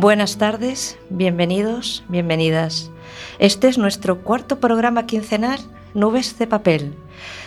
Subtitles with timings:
[0.00, 2.92] Buenas tardes, bienvenidos, bienvenidas.
[3.40, 5.58] Este es nuestro cuarto programa quincenal,
[5.92, 6.94] Nubes de Papel.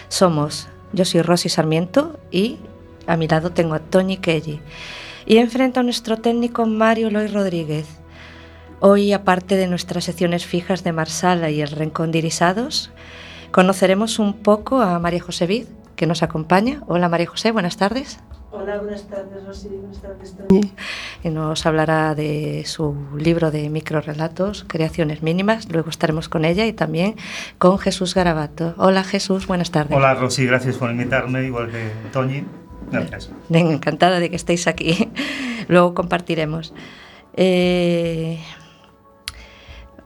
[0.09, 2.57] Somos, yo soy Rosy Sarmiento y
[3.07, 4.59] a mi lado tengo a Tony Kelly.
[5.25, 7.87] Y enfrente a nuestro técnico Mario Loy Rodríguez.
[8.81, 12.91] Hoy, aparte de nuestras secciones fijas de Marsala y el Rincón de Irisados,
[13.53, 16.83] conoceremos un poco a María José Vid, que nos acompaña.
[16.87, 18.19] Hola María José, buenas tardes.
[18.53, 19.69] Hola, buenas tardes, Rosy.
[19.69, 20.73] Buenas tardes, Toñi.
[21.23, 25.69] Y nos hablará de su libro de microrelatos, Creaciones Mínimas.
[25.71, 27.15] Luego estaremos con ella y también
[27.57, 28.73] con Jesús Garabato.
[28.75, 29.95] Hola Jesús, buenas tardes.
[29.95, 32.43] Hola Rosy, gracias por invitarme, igual que Toñi.
[32.91, 33.31] Gracias.
[33.49, 35.09] Encantada de que estéis aquí.
[35.69, 36.73] Luego compartiremos.
[37.37, 38.37] Eh,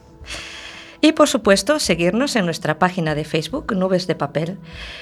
[1.02, 4.58] Y por supuesto, seguirnos en nuestra página de Facebook, Nubes de Papel,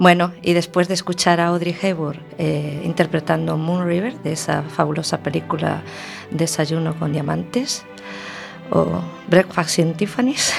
[0.00, 5.18] Bueno, y después de escuchar a Audrey Hepburn eh, interpretando Moon River, de esa fabulosa
[5.18, 5.82] película
[6.30, 7.82] Desayuno con Diamantes,
[8.70, 10.54] o Breakfast in Tiffany's,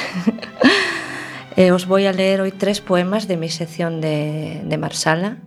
[1.55, 5.37] eh, os voy a leer hoy tres poemas de mi sección de, Marsala.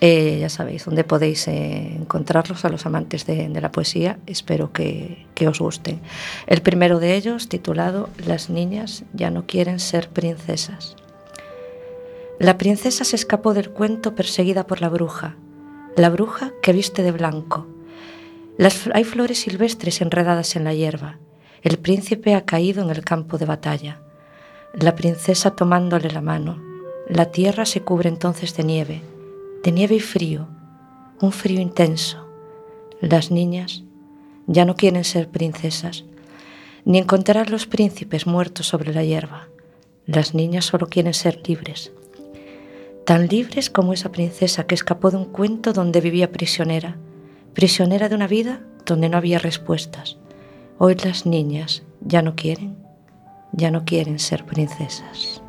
[0.00, 4.20] Eh, ya sabéis dónde podéis encontrarlos a los amantes de, la poesía.
[4.28, 5.98] Espero que, os gusten.
[6.46, 10.94] El primero de ellos, titulado Las niñas ya no quieren ser princesas.
[12.40, 15.36] La princesa se escapó del cuento perseguida por la bruja,
[15.96, 17.68] la bruja que viste de blanco.
[18.58, 21.18] Las, hay flores silvestres enredadas en la hierba.
[21.62, 24.00] El príncipe ha caído en el campo de batalla.
[24.74, 26.60] La princesa tomándole la mano.
[27.08, 29.02] La tierra se cubre entonces de nieve
[29.62, 30.48] de nieve y frío,
[31.20, 32.26] un frío intenso.
[33.00, 33.82] Las niñas
[34.46, 36.04] ya no quieren ser princesas,
[36.84, 39.48] ni encontrar los príncipes muertos sobre la hierba.
[40.06, 41.92] Las niñas solo quieren ser libres,
[43.10, 46.96] tan libres como esa princesa que escapó de un cuento donde vivía prisionera,
[47.54, 50.16] prisionera de una vida donde no había respuestas.
[50.78, 52.76] Hoy las niñas ya no quieren,
[53.50, 55.42] ya no quieren ser princesas.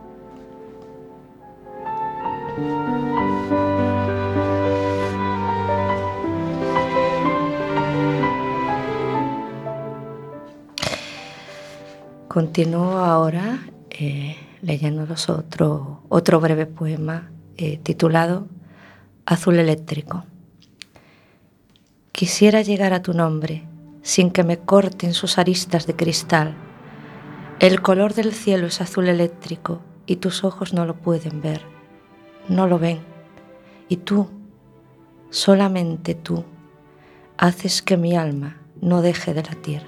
[12.28, 13.60] Continúo ahora
[13.92, 18.48] eh, leyéndolos otro, otro breve poema eh, titulado
[19.26, 20.26] Azul eléctrico.
[22.12, 23.64] Quisiera llegar a tu nombre
[24.02, 26.56] sin que me corten sus aristas de cristal.
[27.60, 31.62] El color del cielo es azul eléctrico y tus ojos no lo pueden ver,
[32.50, 33.00] no lo ven.
[33.88, 34.30] Y tú,
[35.30, 36.44] solamente tú,
[37.38, 39.82] haces que mi alma no deje de latir.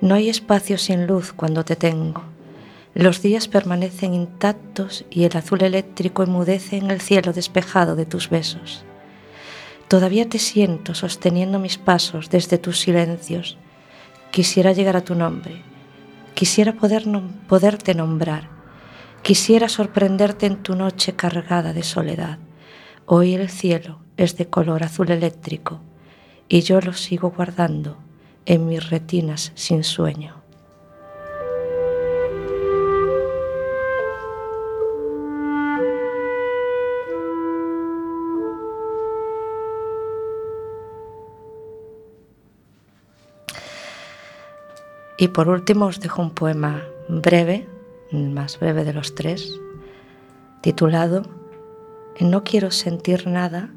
[0.00, 2.33] No hay espacio sin luz cuando te tengo.
[2.94, 8.30] Los días permanecen intactos y el azul eléctrico emudece en el cielo despejado de tus
[8.30, 8.84] besos.
[9.88, 13.58] Todavía te siento sosteniendo mis pasos desde tus silencios.
[14.30, 15.62] Quisiera llegar a tu nombre.
[16.34, 17.04] Quisiera poder
[17.48, 18.48] poderte nombrar.
[19.22, 22.38] Quisiera sorprenderte en tu noche cargada de soledad.
[23.06, 25.80] Hoy el cielo es de color azul eléctrico
[26.48, 27.98] y yo lo sigo guardando
[28.46, 30.43] en mis retinas sin sueño.
[45.16, 47.66] Y por último os dejo un poema breve,
[48.10, 49.60] más breve de los tres,
[50.60, 51.22] titulado
[52.20, 53.70] No quiero sentir nada,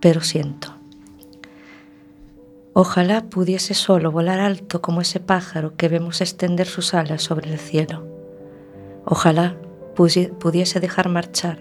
[0.00, 0.74] pero siento.
[2.72, 7.58] Ojalá pudiese solo volar alto como ese pájaro que vemos extender sus alas sobre el
[7.58, 8.06] cielo.
[9.04, 9.56] Ojalá
[9.96, 11.58] pudiese dejar marchar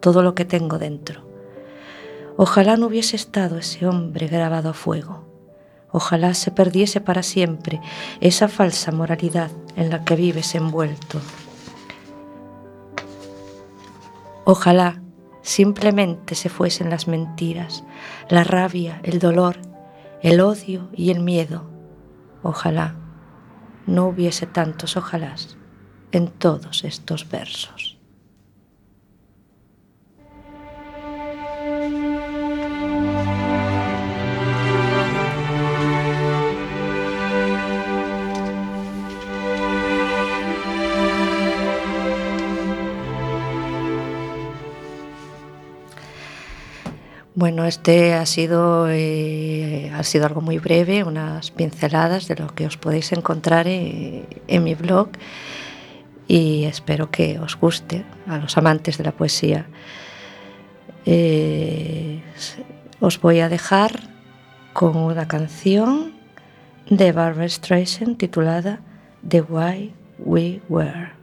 [0.00, 1.22] todo lo que tengo dentro.
[2.36, 5.31] Ojalá no hubiese estado ese hombre grabado a fuego.
[5.92, 7.80] Ojalá se perdiese para siempre
[8.20, 11.20] esa falsa moralidad en la que vives envuelto.
[14.44, 15.00] Ojalá
[15.42, 17.84] simplemente se fuesen las mentiras,
[18.28, 19.58] la rabia, el dolor
[20.22, 21.64] el odio y el miedo.
[22.42, 22.94] Ojalá
[23.86, 25.56] no hubiese tantos ojalás
[26.12, 27.91] en todos estos versos.
[47.34, 52.66] Bueno, este ha sido, eh, ha sido algo muy breve, unas pinceladas de lo que
[52.66, 55.08] os podéis encontrar en, en mi blog
[56.28, 59.66] y espero que os guste a los amantes de la poesía.
[61.06, 62.20] Eh,
[63.00, 64.10] os voy a dejar
[64.74, 66.12] con una canción
[66.90, 68.80] de Barbara Streisand titulada
[69.26, 71.21] The Why We Were.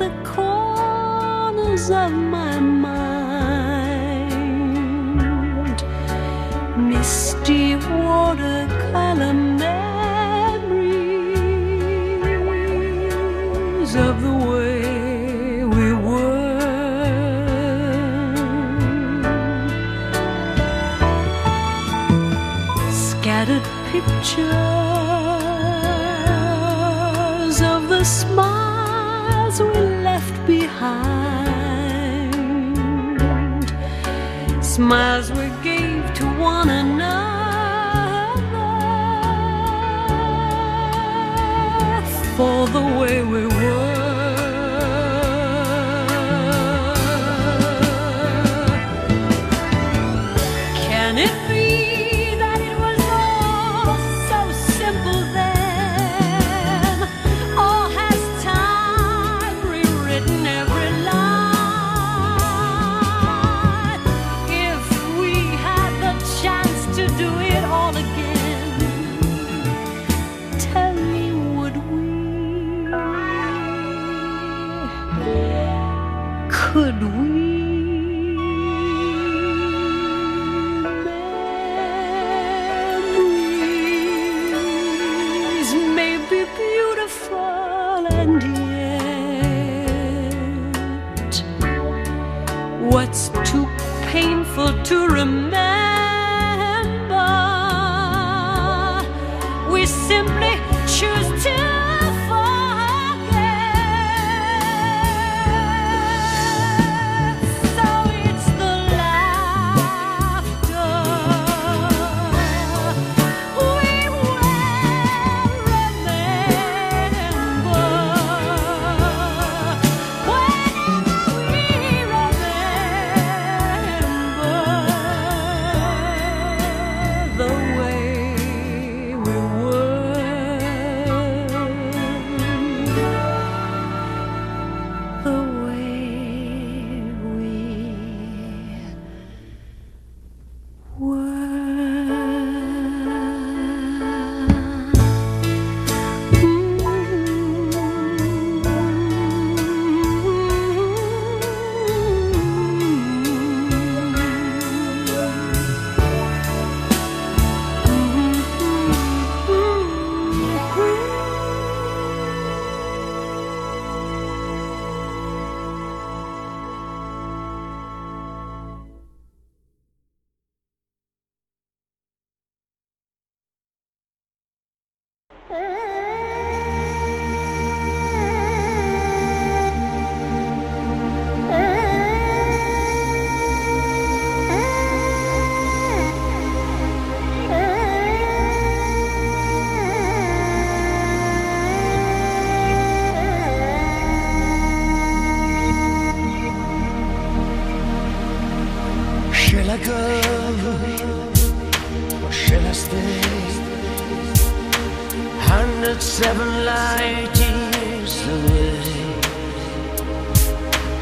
[0.00, 3.00] the corners of my mind.
[6.90, 9.92] Misty watercolor memories
[13.94, 16.48] of the way we were.
[22.90, 24.79] Scattered pictures
[34.90, 37.14] smiles we gave to one another
[42.36, 43.89] for the way we were.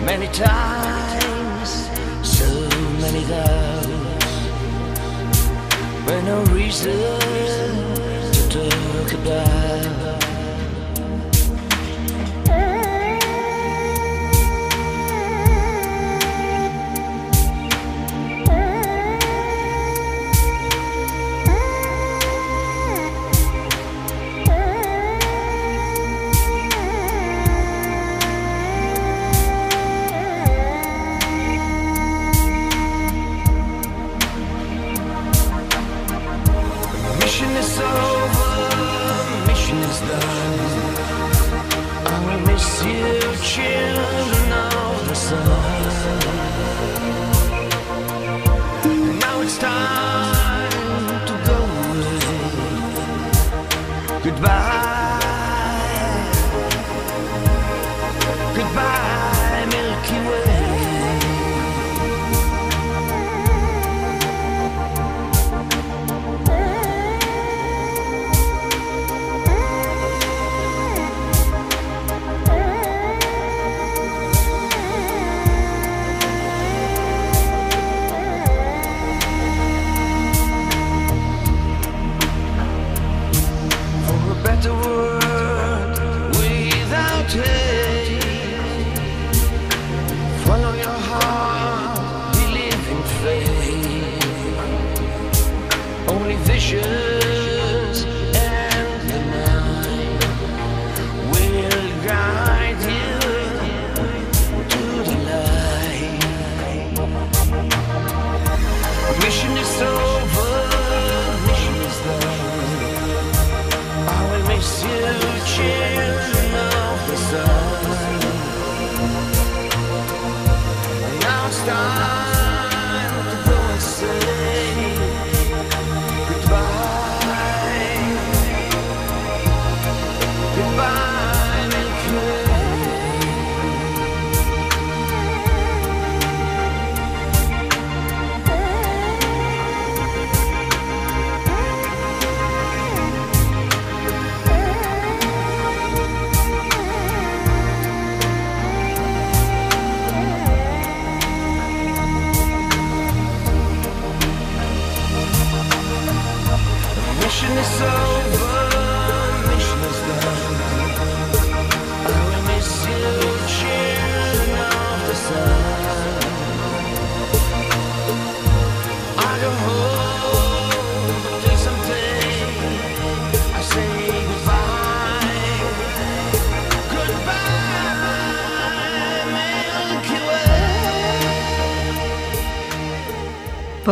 [0.09, 1.71] many times,
[2.23, 2.49] so
[2.99, 4.25] many times.
[6.07, 6.97] But no reason
[8.33, 9.58] to talk about.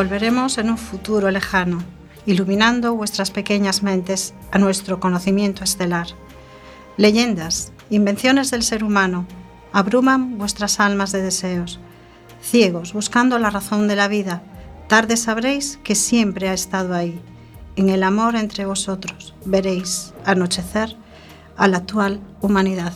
[0.06, 1.82] Volveremos en un futuro lejano,
[2.26, 6.06] iluminando vuestras pequeñas mentes a nuestro conocimiento estelar.
[6.96, 9.26] Leyendas, invenciones del ser humano,
[9.72, 11.80] abruman vuestras almas de deseos.
[12.40, 14.44] Ciegos, buscando la razón de la vida,
[14.86, 17.20] tarde sabréis que siempre ha estado ahí.
[17.74, 20.96] En el amor entre vosotros veréis anochecer
[21.56, 22.92] a la actual humanidad.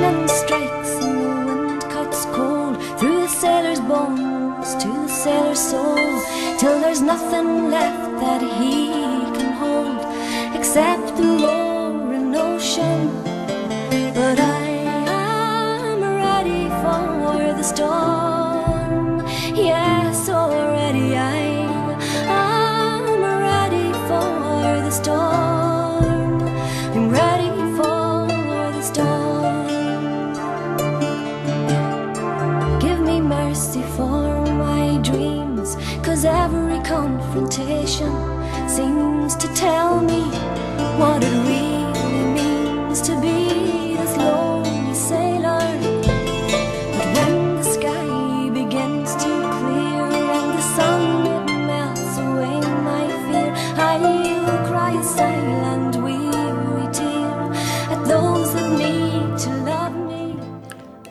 [0.00, 2.76] Lightning strikes and the wind cuts cold.
[2.98, 5.96] Through the sailor's bones to the sailor's soul.
[6.58, 8.92] Till there's nothing left that he
[9.36, 10.00] can hold
[10.54, 11.05] except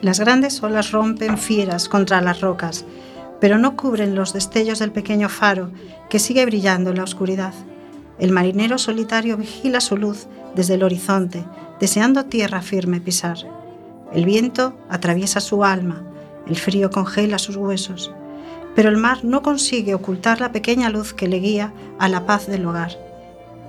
[0.06, 2.84] Las grandes olas rompen fieras contra las rocas,
[3.40, 5.72] pero no cubren los destellos del pequeño faro
[6.08, 7.52] que sigue brillando en la oscuridad.
[8.20, 11.44] El marinero solitario vigila su luz desde el horizonte,
[11.80, 13.38] deseando tierra firme pisar.
[14.12, 16.04] El viento atraviesa su alma,
[16.46, 18.12] el frío congela sus huesos,
[18.76, 22.46] pero el mar no consigue ocultar la pequeña luz que le guía a la paz
[22.46, 22.96] del hogar.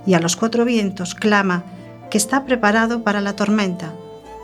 [0.06, 1.64] Y a los cuatro vientos clama
[2.12, 3.92] que está preparado para la tormenta,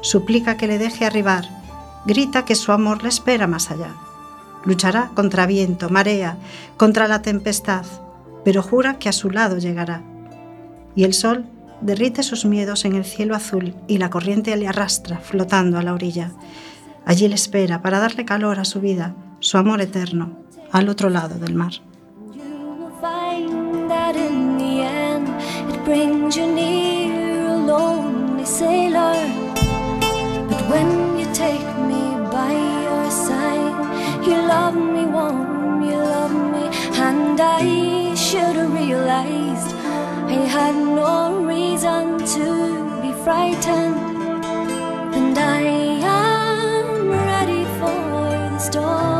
[0.00, 1.62] suplica que le deje arribar,
[2.06, 3.94] grita que su amor le espera más allá.
[4.64, 6.36] Luchará contra viento, marea,
[6.76, 7.84] contra la tempestad,
[8.44, 10.02] pero jura que a su lado llegará.
[10.94, 11.46] Y el sol
[11.80, 15.92] derrite sus miedos en el cielo azul y la corriente le arrastra flotando a la
[15.92, 16.30] orilla.
[17.04, 20.38] Allí le espera para darle calor a su vida, su amor eterno,
[20.72, 21.72] al otro lado del mar.
[34.64, 36.64] Love me warm, you love me,
[37.06, 39.70] and I should have realized
[40.32, 42.46] I I had no reason to
[43.02, 44.44] be frightened,
[45.16, 45.60] and I
[46.16, 47.98] am ready for
[48.52, 49.13] the storm.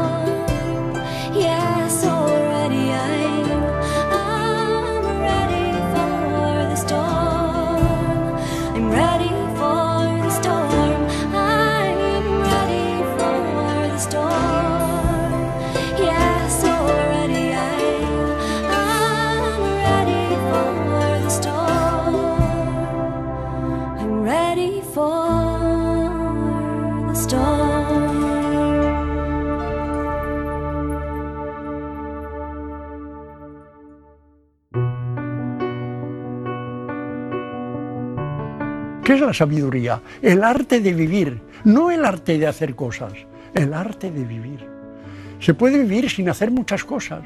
[39.04, 40.00] ¿Qué es la sabiduría?
[40.22, 43.12] El arte de vivir, no el arte de hacer cosas,
[43.54, 44.66] el arte de vivir.
[45.40, 47.20] Se puede vivir sin hacer muchas cosas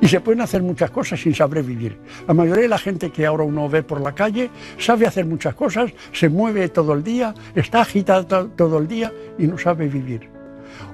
[0.00, 1.98] y se pueden hacer muchas cosas sin saber vivir.
[2.28, 5.54] La mayoría de la gente que ahora uno ve por la calle sabe hacer muchas
[5.56, 9.88] cosas, se mueve todo el día, está agitada to- todo el día y no sabe
[9.88, 10.28] vivir.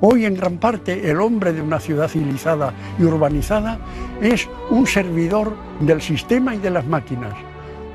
[0.00, 3.78] Hoy en gran parte el hombre de una ciudad civilizada y urbanizada
[4.22, 7.34] es un servidor del sistema y de las máquinas.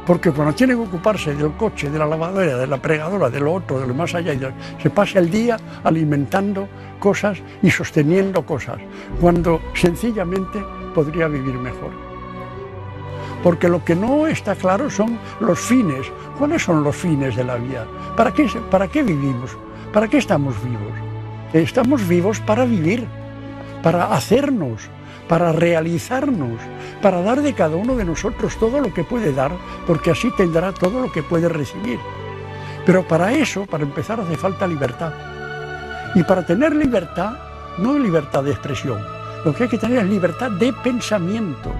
[0.06, 3.54] Porque cuando tiene que ocuparse del coche, de la lavadora, de la pregadora, de lo
[3.54, 4.34] otro, de lo más allá,
[4.82, 6.68] se pasa el día alimentando
[7.00, 8.78] cosas y sosteniendo cosas,
[9.22, 10.62] cuando sencillamente
[10.94, 11.92] podría vivir mejor.
[13.44, 16.12] Porque lo que no está claro son los fines.
[16.38, 17.86] ¿Cuáles son los fines de la vida?
[18.16, 19.58] ¿Para qué, para qué vivimos?
[19.92, 20.94] ¿Para qué estamos vivos?
[21.52, 23.06] Estamos vivos para vivir,
[23.84, 24.90] para hacernos,
[25.34, 26.60] para realizarnos,
[27.02, 29.52] para dar de cada uno de nosotros todo lo que puede dar,
[29.88, 31.98] porque así tendrá todo lo que puede recibir.
[32.86, 35.12] Pero para eso, para empezar, hace falta libertad.
[36.14, 37.34] Y para tener libertad,
[37.80, 39.04] no libertad de expresión,
[39.44, 41.72] lo que hay que tener es libertad de pensamiento.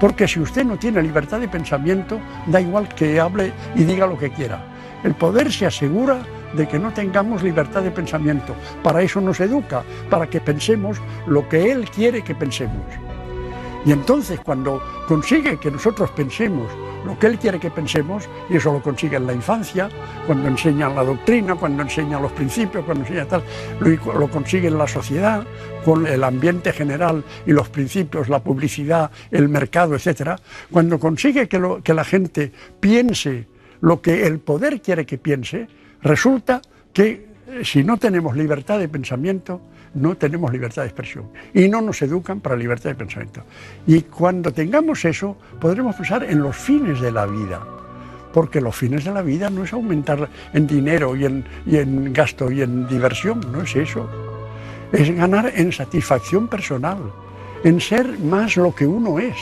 [0.00, 2.18] Porque si usted no tiene libertad de pensamiento,
[2.48, 4.58] da igual que hable y diga lo que quiera.
[5.04, 6.18] El poder se asegura
[6.54, 8.54] de que no tengamos libertad de pensamiento.
[8.82, 12.86] Para eso nos educa, para que pensemos lo que Él quiere que pensemos.
[13.84, 16.66] Y entonces cuando consigue que nosotros pensemos
[17.04, 19.88] lo que Él quiere que pensemos, y eso lo consigue en la infancia,
[20.26, 23.42] cuando enseñan la doctrina, cuando enseñan los principios, cuando enseña tal,
[23.80, 25.46] lo, consigue en la sociedad,
[25.84, 30.32] con el ambiente general y los principios, la publicidad, el mercado, etc.
[30.70, 33.46] Cuando consigue que la gente piense
[33.80, 35.68] lo que el poder quiere que piense,
[36.02, 36.60] resulta
[36.92, 39.60] que eh, si no tenemos libertad de pensamiento,
[39.94, 41.26] no tenemos libertad de expresión.
[41.54, 43.42] Y no nos educan para libertad de pensamiento.
[43.86, 47.60] Y cuando tengamos eso, podremos pensar en los fines de la vida.
[48.32, 52.12] Porque los fines de la vida no es aumentar en dinero y en, y en
[52.12, 54.08] gasto y en diversión, no es eso.
[54.92, 56.98] Es ganar en satisfacción personal,
[57.64, 59.36] en ser más lo que uno es.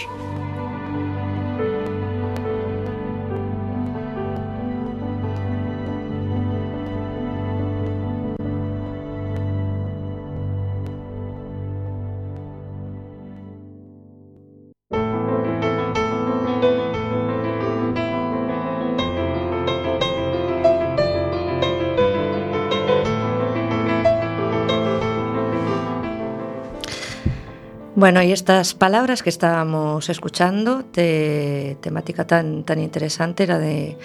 [27.96, 33.96] Bueno, y estas palabras que estábamos escuchando, de temática tan, tan interesante, era de,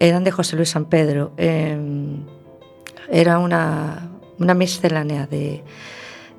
[0.00, 1.30] eran de José Luis San Pedro.
[1.36, 1.78] Eh,
[3.08, 5.62] era una, una miscelánea de,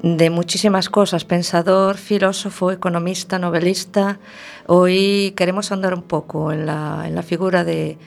[0.03, 4.19] de muchísimas cosas, pensador, filósofo, economista, novelista.
[4.67, 7.97] Hoy queremos andar un poco en la, en la figura de,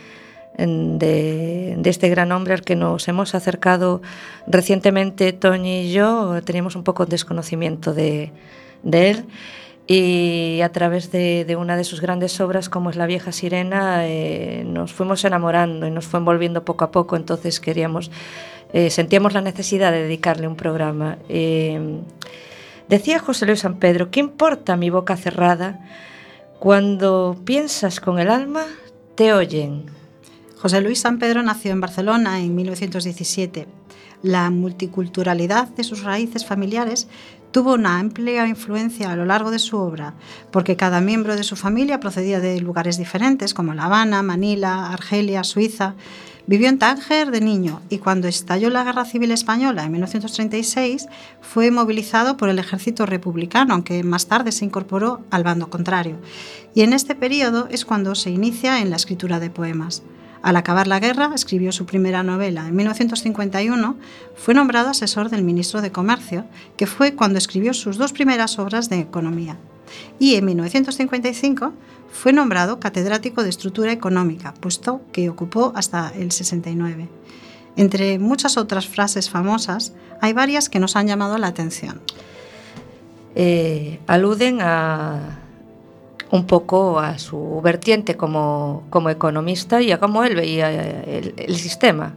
[0.59, 4.03] de, de este gran hombre al que nos hemos acercado
[4.47, 8.31] recientemente, Toñi y yo, teníamos un poco de desconocimiento de,
[8.85, 9.27] de él
[9.87, 14.64] y a través de, una de sus grandes obras como es La vieja sirena eh,
[14.66, 18.11] nos fuimos enamorando y nos fue envolviendo poco a poco, entonces queríamos,
[18.73, 21.18] eh, sentíamos la necesidad de dedicarle un programa.
[21.29, 22.01] Eh,
[22.88, 25.85] decía José Luis San Pedro, ¿qué importa mi boca cerrada?
[26.59, 28.64] Cuando piensas con el alma,
[29.16, 29.85] te oyen.
[30.57, 33.66] José Luis San Pedro nació en Barcelona en 1917.
[34.23, 37.07] La multiculturalidad de sus raíces familiares
[37.55, 40.14] tuvo una amplia influencia a lo largo de su obra,
[40.51, 45.45] porque cada miembro de su familia procedía de lugares diferentes, como La Habana, Manila, Argelia,
[45.45, 45.95] Suiza.
[46.49, 51.07] Vivió en Tánger de niño y cuando estalló la Guerra Civil Española en 1936
[51.43, 56.17] fue movilizado por el ejército republicano, aunque más tarde se incorporó al bando contrario.
[56.75, 60.03] Y en este periodo es cuando se inicia en la escritura de poemas.
[60.44, 62.68] Al acabar la guerra, escribió su primera novela.
[62.68, 63.96] En 1951
[64.37, 66.44] fue nombrado asesor del ministro de Comercio,
[66.76, 69.57] que fue cuando escribió sus dos primeras obras de economía.
[70.18, 71.72] Y en 1955
[72.12, 77.09] fue nombrado catedrático de estructura económica, puesto que ocupó hasta el 69.
[77.76, 82.02] Entre muchas otras frases famosas, hay varias que nos han llamado la atención.
[83.35, 85.38] eh, aluden a
[86.35, 91.57] un poco a su vertiente como, como economista y a cómo él veía el, el
[91.57, 92.14] sistema.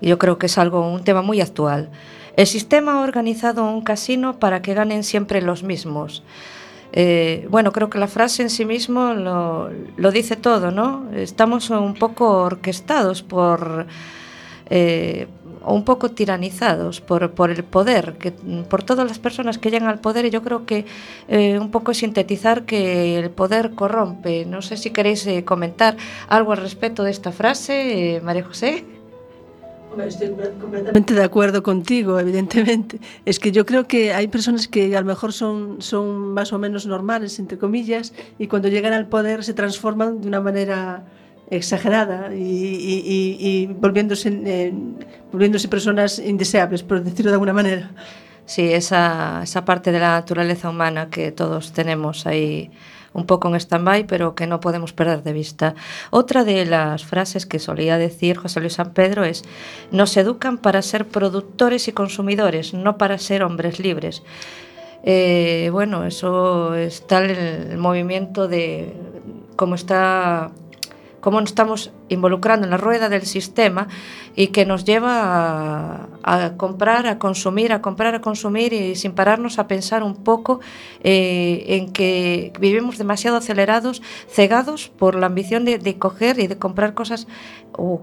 [0.00, 1.90] Yo creo que es algo, un tema muy actual.
[2.36, 6.22] El sistema ha organizado un casino para que ganen siempre los mismos.
[6.92, 11.10] Eh, bueno, creo que la frase en sí mismo lo, lo dice todo, ¿no?
[11.12, 13.88] Estamos un poco orquestados por,
[14.70, 15.26] eh,
[15.66, 18.32] un poco tiranizados por, por el poder, que,
[18.68, 20.84] por todas las personas que llegan al poder y yo creo que
[21.28, 24.44] eh, un poco sintetizar que el poder corrompe.
[24.44, 25.96] No sé si queréis eh, comentar
[26.28, 28.84] algo al respecto de esta frase, eh, María José.
[30.06, 32.98] Estoy completamente de acuerdo contigo, evidentemente.
[33.24, 36.58] Es que yo creo que hay personas que a lo mejor son, son más o
[36.58, 41.04] menos normales, entre comillas, y cuando llegan al poder se transforman de una manera
[41.50, 44.96] exagerada y, volviéndose, en-
[45.32, 47.90] volviéndose personas indeseables, por decirlo de alguna manera.
[48.46, 52.70] Sí, esa, esa parte de la naturaleza humana que todos tenemos ahí
[53.14, 55.74] un poco en stand-by, pero que no podemos perder de vista.
[56.10, 59.44] Otra de las frases que solía decir José Luis San Pedro es,
[59.92, 64.22] nos educan para ser productores y consumidores, no para ser hombres libres.
[65.04, 67.30] Eh, bueno, eso está el,
[67.72, 68.92] el movimiento de
[69.56, 70.50] cómo está
[71.24, 73.88] cómo nos estamos involucrando en la rueda del sistema
[74.36, 79.58] y que nos lleva a, comprar, a consumir, a comprar, a consumir y sin pararnos
[79.58, 80.60] a pensar un poco
[81.02, 86.92] eh, en que vivimos demasiado acelerados, cegados por la ambición de, coger y de comprar
[86.92, 87.26] cosas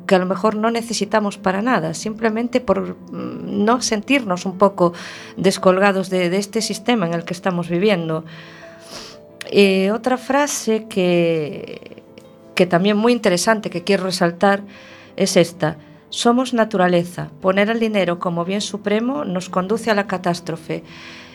[0.07, 4.93] que a lo mejor no necesitamos para nada, simplemente por mm, no sentirnos un poco
[5.37, 8.25] descolgados de, de este sistema en el que estamos viviendo.
[9.51, 12.01] Eh, otra frase que,
[12.61, 14.61] que también muy interesante que quiero resaltar
[15.15, 15.77] es esta.
[16.09, 17.31] Somos naturaleza.
[17.41, 20.83] Poner el dinero como bien supremo nos conduce a la catástrofe.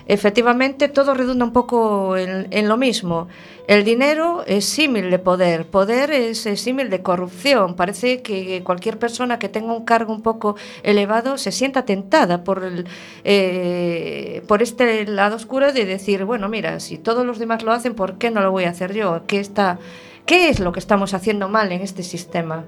[0.06, 3.26] Efectivamente, todo redunda un poco en, lo mismo.
[3.66, 7.74] El dinero es símil de poder, poder es, es símil de corrupción.
[7.74, 12.62] Parece que cualquier persona que tenga un cargo un poco elevado se sienta tentada por,
[12.62, 12.86] el,
[13.24, 17.96] eh, por este lado oscuro de decir, bueno, mira, si todos los demás lo hacen,
[17.96, 19.22] ¿por qué no lo voy a hacer yo?
[19.26, 19.80] ¿Qué, está,
[20.26, 22.64] qué es lo que estamos haciendo mal en este sistema?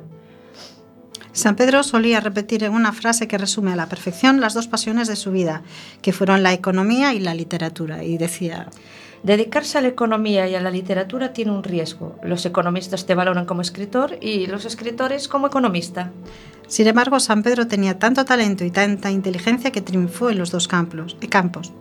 [1.33, 5.07] San Pedro solía repetir en una frase que resume a la perfección las dos pasiones
[5.07, 5.62] de su vida,
[6.03, 8.68] que fueron la economía y la literatura, y decía,
[9.23, 12.16] Dedicarse a la economía y a la literatura tiene un riesgo.
[12.23, 16.12] Los economistas te valoran como escritor y los escritores como economista.
[16.69, 20.69] Sin embargo, San Pedro tenía tanto talento y tanta inteligencia que triunfó en los dos
[20.69, 21.17] campos.
[21.23, 21.73] eh, campos.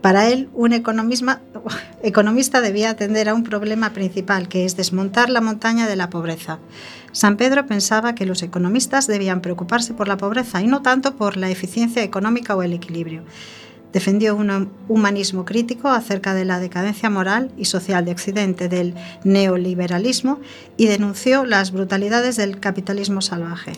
[0.00, 0.72] Para él, un
[2.02, 6.58] economista debía atender a un problema principal, que es desmontar la montaña de la pobreza.
[7.12, 11.36] San Pedro pensaba que los economistas debían preocuparse por la pobreza y no tanto por
[11.36, 13.22] la eficiencia económica o el equilibrio.
[13.92, 20.40] Defendió un humanismo crítico acerca de la decadencia moral y social de Occidente, del neoliberalismo
[20.76, 23.74] y denunció las brutalidades del capitalismo salvaje.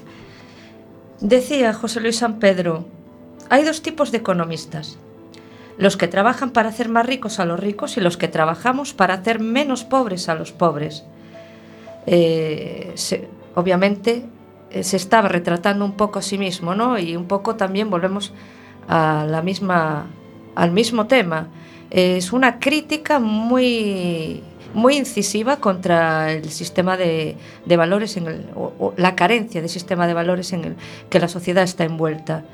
[1.21, 2.85] Decía José Luis San Pedro,
[3.49, 4.99] hay dos tipos de economistas.
[5.79, 9.15] Los que trabajan para hacer más ricos a los ricos y los que trabajamos para
[9.15, 11.05] hacer menos pobres a los pobres.
[12.07, 12.95] Eh,
[13.55, 14.25] obviamente
[14.71, 16.99] eh, se estaba retratando un poco a sí mismo, ¿no?
[16.99, 18.33] Y un poco también volvemos
[18.89, 20.07] a la misma,
[20.55, 21.49] al mismo tema.
[21.91, 24.43] Es una crítica muy,
[24.77, 27.35] muy incisiva contra el sistema de,
[27.67, 30.77] valores, en el, o, la carencia de sistema de valores en el
[31.09, 32.45] que la sociedad está envuelta.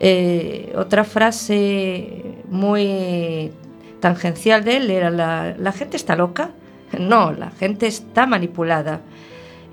[0.00, 3.52] Eh, otra frase muy
[4.00, 6.50] tangencial de él era la, la gente está loca.
[6.98, 9.02] No, la gente está manipulada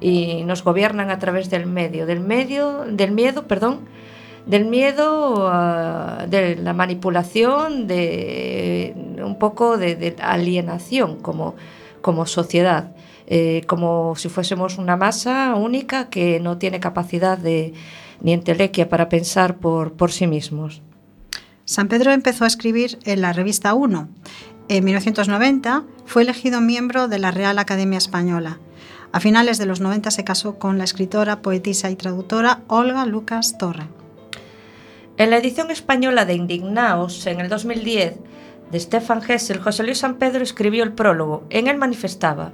[0.02, 3.80] y nos gobiernan a través del medio, del medio, del miedo, perdón,
[4.46, 5.50] del miedo,
[6.28, 11.56] de la manipulación, de un poco de, de alienación como,
[12.06, 12.92] como sociedad,
[13.26, 17.74] eh, como si fuésemos una masa única que no tiene capacidad de,
[18.22, 20.84] ni entelequia para pensar por, por sí mismos.
[21.64, 24.08] San Pedro empezó a escribir en la revista Uno.
[24.70, 28.60] En 1990 fue elegido miembro de la Real Academia Española.
[29.12, 33.58] A finales de los 90 se casó con la escritora, poetisa y traductora Olga Lucas
[33.58, 33.88] Torre.
[35.18, 38.14] En la edición española de Indignaos, en el 2010,
[38.72, 41.44] de Stefan Hessel, José Luis San Pedro escribió el prólogo.
[41.50, 42.52] En él manifestaba: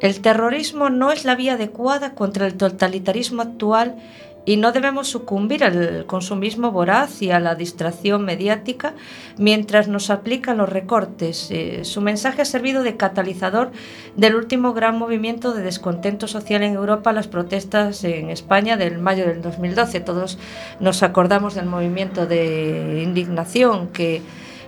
[0.00, 3.96] El terrorismo no es la vía adecuada contra el totalitarismo actual
[4.44, 8.94] y no debemos sucumbir al consumismo voraz y a la distracción mediática
[9.38, 11.48] mientras nos aplican los recortes.
[11.50, 13.70] Eh, su mensaje ha servido de catalizador
[14.16, 19.26] del último gran movimiento de descontento social en Europa, las protestas en España del mayo
[19.26, 20.00] del 2012.
[20.00, 20.38] Todos
[20.80, 24.22] nos acordamos del movimiento de indignación que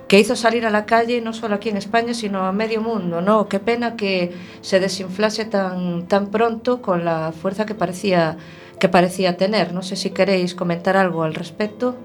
[0.07, 3.21] que hizo salir a la calle no solo aquí en España, sino a medio mundo,
[3.21, 3.47] ¿no?
[3.47, 8.37] Qué pena que se desinflase tan, tan pronto con la fuerza que parecía,
[8.79, 9.73] que parecía tener.
[9.73, 11.95] No sé si queréis comentar algo al respecto.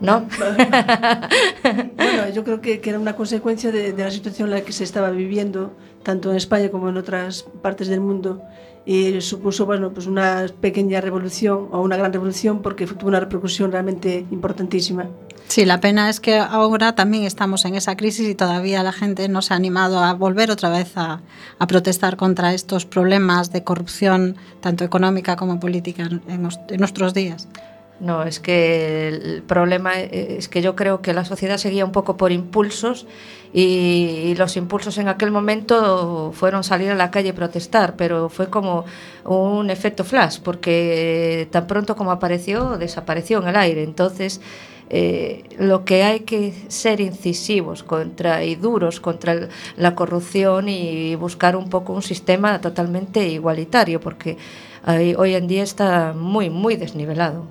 [0.00, 0.26] ¿No?
[1.96, 4.72] Bueno, yo creo que, que era una consecuencia de, de la situación en la que
[4.72, 8.42] se estaba viviendo, tanto en España como en otras partes del mundo,
[8.84, 13.70] y supuso bueno, pues una pequeña revolución o una gran revolución porque tuvo una repercusión
[13.70, 15.08] realmente importantísima.
[15.52, 19.28] Sí, la pena es que ahora también estamos en esa crisis y todavía la gente
[19.28, 21.20] no se ha animado a volver otra vez a,
[21.58, 27.48] a protestar contra estos problemas de corrupción, tanto económica como política, en, en nuestros días.
[28.00, 32.16] No, es que el problema es que yo creo que la sociedad seguía un poco
[32.16, 33.06] por impulsos
[33.52, 38.48] y los impulsos en aquel momento fueron salir a la calle y protestar, pero fue
[38.48, 38.86] como
[39.26, 43.82] un efecto flash, porque tan pronto como apareció, desapareció en el aire.
[43.82, 44.40] Entonces,
[44.92, 51.56] eh, lo que hay que ser incisivos contra y duros contra la corrupción y buscar
[51.56, 54.36] un poco un sistema totalmente igualitario, porque
[55.16, 57.46] hoy en día está muy, muy desnivelado.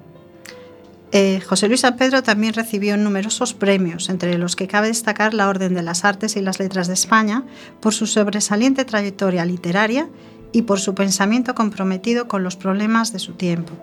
[1.14, 5.50] Eh, José Luis San Pedro también recibió numerosos premios, entre los que cabe destacar la
[5.50, 7.44] Orden de las Artes y las Letras de España
[7.82, 10.08] por su sobresaliente trayectoria literaria
[10.54, 13.74] y por su pensamiento comprometido con los problemas de su tiempo.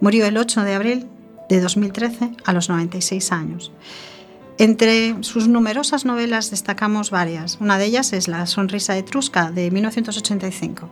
[0.00, 1.06] Murió el 8 de abril
[1.52, 3.72] de 2013 a los 96 años.
[4.58, 7.58] Entre sus numerosas novelas destacamos varias.
[7.60, 10.88] Una de ellas es La sonrisa etrusca de 1985.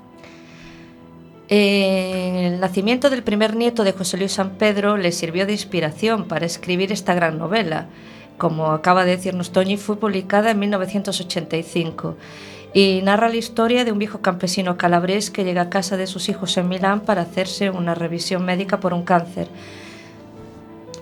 [1.49, 6.47] El nacimiento del primer nieto de José Luis San Pedro le sirvió de inspiración para
[6.47, 7.87] escribir esta gran novela.
[8.39, 12.17] Como acaba de decirnos Toñi, fue publicada en 1985
[12.73, 16.29] y narra la historia de un viejo campesino calabrés que llega a casa de sus
[16.29, 19.49] hijos en Milán para hacerse una revisión médica por un cáncer.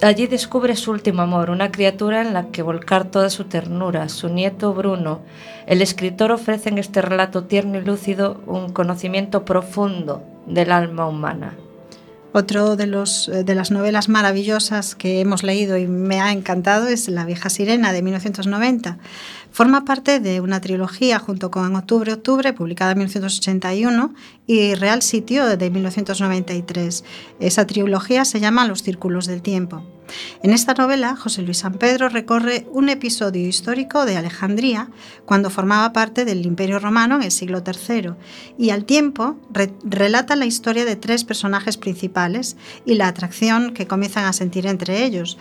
[0.01, 4.29] Allí descubre su último amor, una criatura en la que volcar toda su ternura, su
[4.29, 5.23] nieto Bruno.
[5.67, 11.57] El escritor ofrece en este relato tierno y lúcido un conocimiento profundo del alma humana.
[12.33, 16.87] Otro de, los, eh, de las novelas maravillosas que hemos leído y me ha encantado
[16.87, 18.99] es La vieja sirena de 1990.
[19.59, 24.15] Forma parte de una trilogía junto con Octubre, Octubre, publicada en 1981,
[24.47, 27.03] y Real Sitio de 1993.
[27.41, 29.83] Esa trilogía se llama Los Círculos del Tiempo.
[30.45, 34.91] En esta novela, José Luis San Pedro recorre un episodio histórico de Alejandría
[35.27, 38.13] cuando formaba parte del Imperio Romano en el siglo III
[38.59, 42.57] y al tiempo re- relata la historia de tres personajes principales
[42.87, 45.37] y la atracción que comienzan a sentir entre ellos.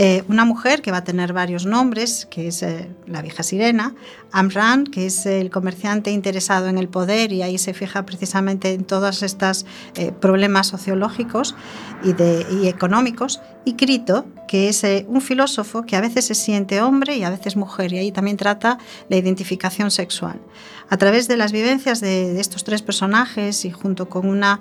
[0.00, 3.96] Eh, una mujer que va a tener varios nombres, que es eh, la vieja sirena,
[4.30, 8.84] Amran, que es el comerciante interesado en el poder y ahí se fija precisamente en
[8.84, 11.56] todos estos eh, problemas sociológicos
[12.04, 17.18] y, económicos, y Crito, que es eh, un filósofo que a veces se siente hombre
[17.18, 18.78] y a veces mujer, y ahí también trata
[19.10, 20.40] la identificación sexual.
[20.88, 24.60] A través de las vivencias de, estos tres personajes y junto con una,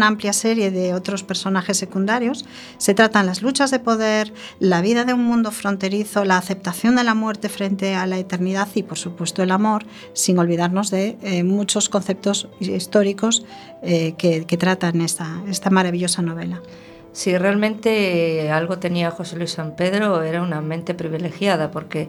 [0.00, 2.46] amplia serie de otros personajes secundarios,
[2.78, 7.04] se tratan las luchas de poder, la vida de un mundo fronterizo, la aceptación de
[7.04, 9.84] la muerte frente a la eternidad y, por supuesto, el amor,
[10.14, 13.44] sin olvidarnos de eh, muchos conceptos históricos
[13.82, 16.62] eh, que, tratan esta maravillosa novela.
[17.18, 22.08] Si realmente algo tenía José Luis San Pedro, era una mente privilegiada, porque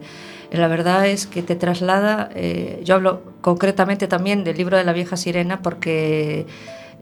[0.52, 4.92] la verdad es que te traslada, eh, yo hablo concretamente también del libro de la
[4.92, 6.46] vieja sirena, porque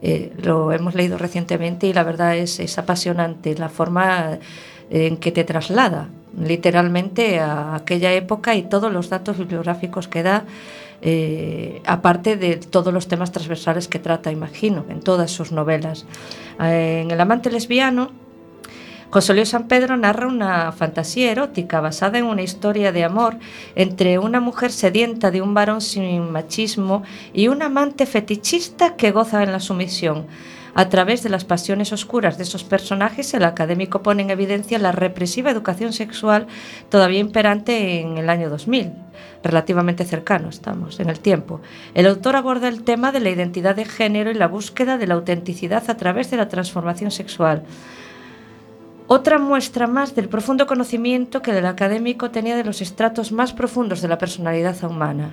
[0.01, 4.39] eh, lo hemos leído recientemente y la verdad es, es apasionante la forma
[4.89, 10.45] en que te traslada literalmente a aquella época y todos los datos bibliográficos que da,
[11.01, 16.05] eh, aparte de todos los temas transversales que trata, imagino, en todas sus novelas.
[16.61, 18.11] Eh, en El amante lesbiano,
[19.11, 23.37] José Luis San Pedro narra una fantasía erótica basada en una historia de amor
[23.75, 27.01] entre una mujer sedienta de un varón sin machismo
[27.33, 30.27] y un amante fetichista que goza en la sumisión.
[30.75, 34.91] A través de las pasiones oscuras de esos personajes, el académico pone en evidencia la
[34.91, 36.47] represiva educación sexual
[36.89, 38.91] todavía imperante en el año 2000,
[39.43, 41.61] relativamente cercano estamos en el tiempo.
[41.93, 45.15] El autor aborda el tema de la identidad de género y la búsqueda de la
[45.15, 47.63] autenticidad a través de la transformación sexual.
[49.07, 54.01] Otra muestra más del profundo conocimiento que el académico tenía de los estratos más profundos
[54.01, 55.31] de la personalidad humana.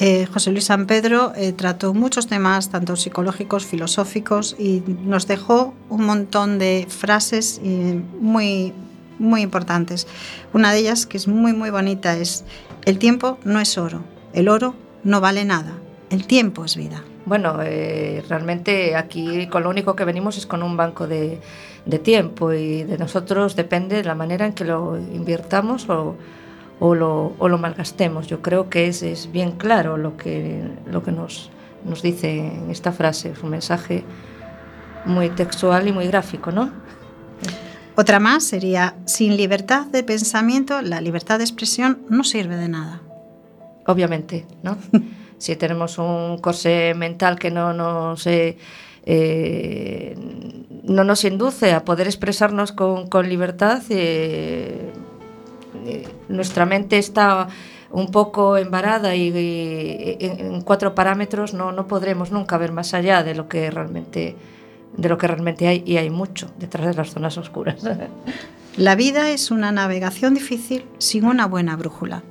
[0.00, 5.74] Eh, José Luis San Pedro eh, trató muchos temas, tanto psicológicos, filosóficos, y nos dejó
[5.90, 8.72] un montón de frases eh, muy,
[9.18, 10.06] muy importantes.
[10.54, 12.44] Una de ellas, que es muy, muy bonita, es,
[12.86, 14.74] el tiempo no es oro, el oro
[15.04, 15.74] no vale nada,
[16.08, 17.04] el tiempo es vida.
[17.24, 21.38] Bueno, realmente aquí con lo único que venimos es con un banco de,
[21.86, 26.16] de tiempo y de nosotros depende la manera en que lo invirtamos o,
[26.84, 28.26] o lo, o lo malgastemos.
[28.26, 31.48] Yo creo que es, es bien claro lo que, lo que nos,
[31.84, 33.30] nos dice en esta frase.
[33.30, 34.02] Es un mensaje
[35.04, 36.72] muy textual y muy gráfico, ¿no?
[37.94, 43.00] Otra más sería, sin libertad de pensamiento, la libertad de expresión no sirve de nada.
[43.86, 44.76] Obviamente, ¿no?
[45.38, 48.58] si tenemos un corsé mental que no nos, eh,
[49.04, 50.16] eh,
[50.82, 54.92] no nos induce a poder expresarnos con, con libertad, eh,
[55.86, 57.48] eh, nuestra mente está
[57.90, 62.94] un poco embarada y, y en, en cuatro parámetros no, no podremos nunca ver más
[62.94, 64.36] allá de lo que realmente
[64.96, 67.82] de lo que realmente hay y hay mucho detrás de las zonas oscuras.
[68.76, 72.22] La vida es una navegación difícil sin una buena brújula.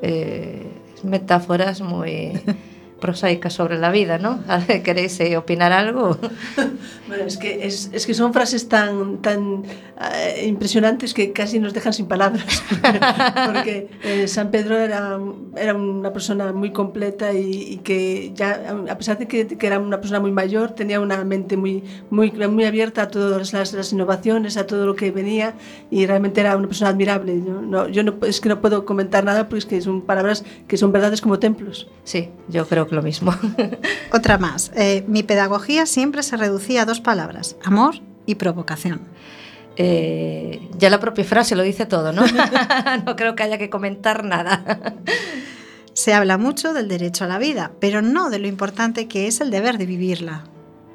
[0.00, 0.66] Eh,
[1.02, 2.40] metáforas muy
[3.02, 4.40] prosaicas sobre la vida, ¿no?
[4.84, 6.16] ¿Queréis eh, opinar algo?
[7.08, 9.64] Bueno, es que, es, es que son frases tan, tan
[10.14, 12.62] eh, impresionantes que casi nos dejan sin palabras.
[13.52, 15.18] Porque eh, San Pedro era,
[15.54, 19.78] era una persona muy completa y, y que ya, a pesar de que, que era
[19.78, 23.92] una persona muy mayor, tenía una mente muy, muy, muy abierta a todas las, las
[23.92, 25.54] innovaciones, a todo lo que venía
[25.90, 27.34] y realmente era una persona admirable.
[27.34, 27.60] ¿no?
[27.60, 30.78] No, yo no, es que no puedo comentar nada porque es que son palabras que
[30.78, 31.88] son verdades como templos.
[32.04, 33.34] Sí, yo creo que lo mismo.
[34.12, 34.72] Otra más.
[34.74, 39.00] eh, mi pedagogía siempre se reducía a dos palabras, amor y provocación.
[39.76, 42.24] Eh, ya la propia frase lo dice todo, ¿no?
[43.06, 44.94] no creo que haya que comentar nada.
[45.94, 49.40] Se habla mucho del derecho a la vida, pero no de lo importante que es
[49.40, 50.44] el deber de vivirla.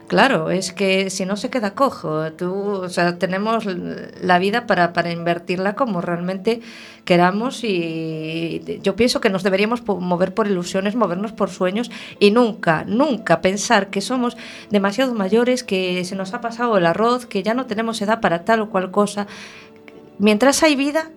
[0.08, 2.32] Claro, es que si no se queda cojo.
[2.32, 6.62] Tú, o sea, tenemos la vida para, para invertirla como realmente
[7.04, 12.86] queramos y yo pienso que nos deberíamos mover por ilusiones, movernos por sueños y nunca,
[12.86, 14.38] nunca pensar que somos
[14.70, 18.46] demasiado mayores, que se nos ha pasado el arroz, que ya no tenemos edad para
[18.46, 19.28] tal o cual cosa.
[20.20, 21.12] Mientras hay vida,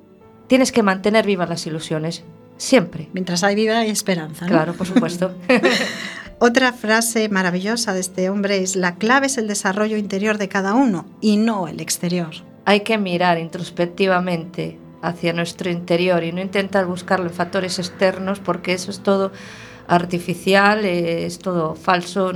[0.49, 2.24] tienes que mantener vivas las ilusiones,
[2.57, 3.09] siempre.
[3.12, 4.47] Mientras hay vida hay esperanza.
[4.47, 4.51] ¿no?
[4.51, 5.32] Claro, por supuesto.
[6.43, 10.72] Otra frase maravillosa de este hombre es la clave es el desarrollo interior de cada
[10.74, 12.30] uno y no el exterior.
[12.64, 18.72] Hay que mirar introspectivamente hacia nuestro interior y no intentar buscarlo en factores externos porque
[18.72, 19.32] eso es todo
[19.86, 22.32] artificial, es todo falso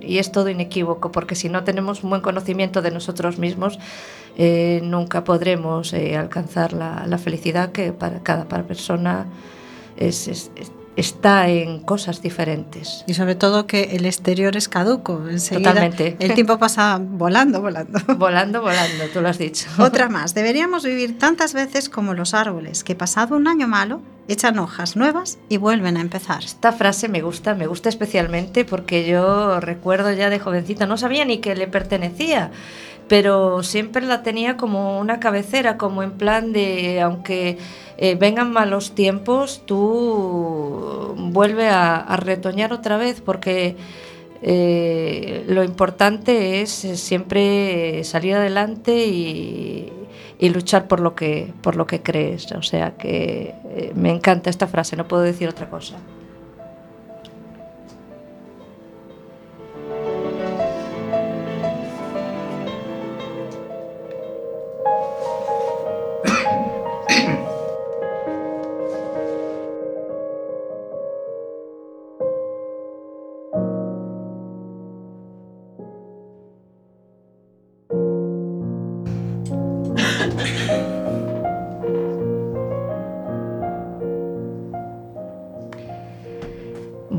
[0.00, 3.78] y es todo inequívoco porque si no tenemos un buen conocimiento de nosotros mismos
[4.36, 9.26] eh, nunca podremos eh, alcanzar la, la felicidad que para cada para persona
[9.96, 13.04] es- es- es- está en cosas diferentes.
[13.06, 15.28] Y sobre todo que el exterior es caduco.
[15.28, 16.16] Enseguida Totalmente.
[16.18, 17.98] El tiempo pasa volando, volando.
[18.16, 19.68] Volando, volando, tú lo has dicho.
[19.78, 20.34] Otra más.
[20.34, 25.38] Deberíamos vivir tantas veces como los árboles, que pasado un año malo, echan hojas nuevas
[25.48, 26.44] y vuelven a empezar.
[26.44, 31.24] Esta frase me gusta, me gusta especialmente porque yo recuerdo ya de jovencita, no sabía
[31.24, 32.50] ni que le pertenecía,
[33.10, 37.58] pero siempre la tenía como una cabecera, como en plan de, aunque
[37.98, 43.74] eh, vengan malos tiempos, tú vuelve a, retoñar otra vez porque
[44.42, 49.92] eh, lo importante es eh, siempre salir adelante y,
[50.40, 52.52] luchar por lo que por lo que crees.
[52.52, 53.54] O sea que
[53.96, 55.96] me encanta esta frase, no puedo decir otra cosa.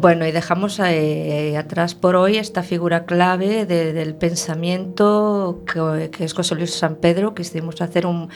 [0.02, 6.34] Bueno, y dejamos eh, atrás por hoy esta figura clave de- del pensamiento que, es
[6.34, 7.36] José Luis San Pedro.
[7.36, 8.30] Quisimos hacer un,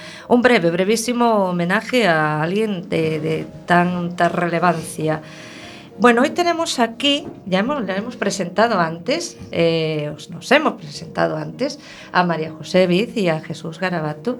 [0.43, 5.21] breve, brevísimo homenaje a alguien de, tanta relevancia.
[5.97, 11.79] Bueno, hoy tenemos aquí, ya hemos, hemos presentado antes, eh, os- nos hemos presentado antes
[12.11, 14.37] a María José Viz y a Jesús Garabato.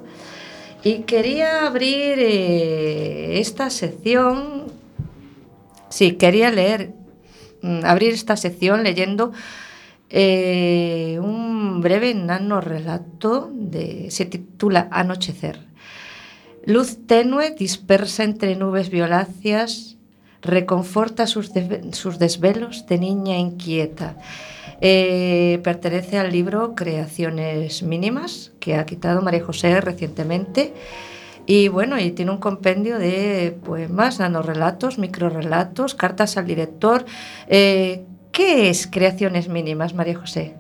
[0.84, 4.66] Y quería abrir eh, esta sección
[5.88, 6.90] Sí, quería leer,
[7.84, 9.32] abrir esta sección leyendo
[10.10, 15.60] eh, un breve nano relato de, se titula Anochecer.
[16.66, 19.98] Luz tenue dispersa entre nubes violáceas,
[20.42, 21.52] reconforta sus,
[21.92, 24.18] sus desvelos de niña inquieta.
[24.82, 30.74] Eh, pertenece al libro Creaciones Mínimas, que ha quitado María José recientemente.
[31.46, 37.06] Y bueno, y tiene un compendio de poemas, nanorrelatos, microrrelatos, cartas al director.
[37.48, 40.56] Eh, ¿Qué es Creaciones Mínimas, María José?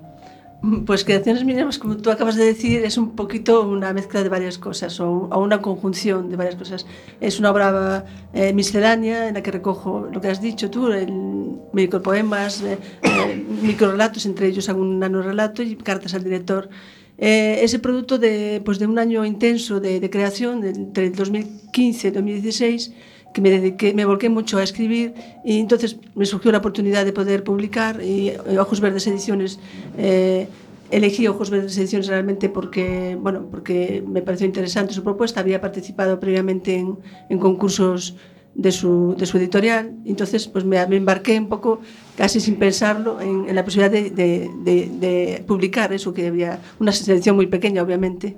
[0.85, 4.57] Pues creaciones mínimas, como tú acabas de decir, es un poquito una mezcla de varias
[4.57, 6.87] cosas o, o una conjunción de varias cosas.
[7.21, 11.11] Es una obra eh, miscelánea en la que recojo lo que has dicho tú, el
[11.71, 16.69] micropoemas, eh, eh, microrelatos, entre ellos algún nanorrelato y cartas al director.
[17.17, 21.15] Eh, ese produto de, pues, de un año intenso de, de creación, de, entre el
[21.15, 22.91] 2015 y 2016,
[23.33, 25.13] que me, dediqué, me volqué mucho a escribir
[25.43, 29.59] y entonces me surgió la oportunidad de poder publicar y eh, Ojos Verdes Ediciones.
[29.97, 30.47] Eh,
[30.91, 36.19] elegí Ojos Verdes Ediciones realmente porque, bueno, porque me pareció interesante su propuesta, había participado
[36.19, 36.97] previamente en,
[37.29, 38.15] en concursos
[38.53, 41.81] de su, de su editorial, entonces pues me, me embarqué un poco
[42.17, 46.59] casi sin pensarlo, en, en la posibilidad de, de, de, de publicar eso, que había
[46.79, 48.37] una selección muy pequeña, obviamente.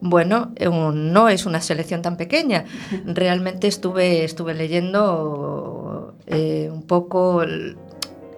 [0.00, 2.64] Bueno, eh, no es una selección tan pequeña.
[3.06, 7.42] Realmente estuve, estuve leyendo eh, un poco.
[7.42, 7.76] el-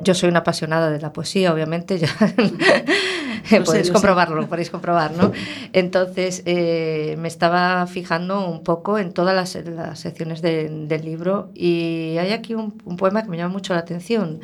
[0.00, 2.06] Yo soy una apasionada de la poesía, obviamente, ya
[3.44, 3.92] sé, podéis lo sé.
[3.92, 5.32] comprobarlo, podéis comprobar, ¿no?
[5.72, 11.50] Entonces eh, me estaba fijando un poco en todas las, las secciones de- del libro
[11.54, 14.40] y hay aquí un, un poema que me llama mucho la atención.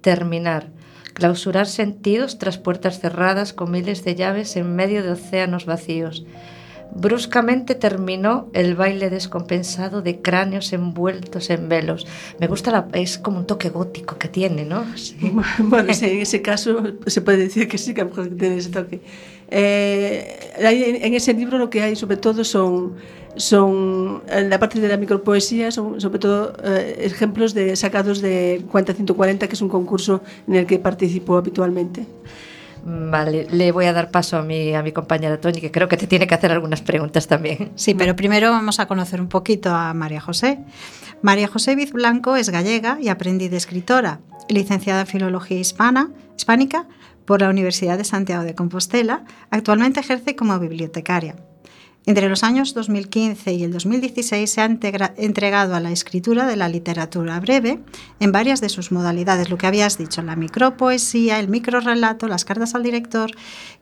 [0.00, 0.68] Terminar.
[1.12, 6.24] Clausurar sentidos tras puertas cerradas con miles de llaves en medio de océanos vacíos.
[6.94, 12.06] Bruscamente terminó el baile descompensado de cráneos envueltos en velos.
[12.38, 14.84] Me gusta la, es como un toque gótico que tiene, ¿no?
[14.96, 15.16] Sí.
[15.58, 18.56] Bueno, sí, en ese caso se puede decir que sí, que a lo mejor tiene
[18.56, 19.00] ese toque.
[19.48, 22.94] Eh, en ese libro lo que hay sobre todo son,
[23.36, 28.64] son en la parte de la micropoesía, son sobre todo eh, ejemplos de, sacados de
[28.70, 32.06] Cuenta 140, que es un concurso en el que participo habitualmente.
[32.86, 36.26] Vale, le voy a dar paso a mi, compañera Toñi, que creo que te tiene
[36.26, 37.72] que hacer algunas preguntas también.
[37.76, 40.58] Sí, pero primero vamos a conocer un poquito a María José.
[41.22, 44.20] María José Viz Blanco es gallega y aprendiz de escritora,
[44.50, 46.86] licenciada en Filología Hispánica
[47.24, 49.24] por la Universidad de Santiago de Compostela.
[49.50, 51.36] Actualmente ejerce como bibliotecaria.
[52.06, 56.68] Entre los años 2015 y el 2016 se ha entregado a la escritura de la
[56.68, 57.80] literatura breve
[58.20, 62.74] en varias de sus modalidades, lo que habías dicho, la micropoesía, el microrelato, las cartas
[62.74, 63.30] al director,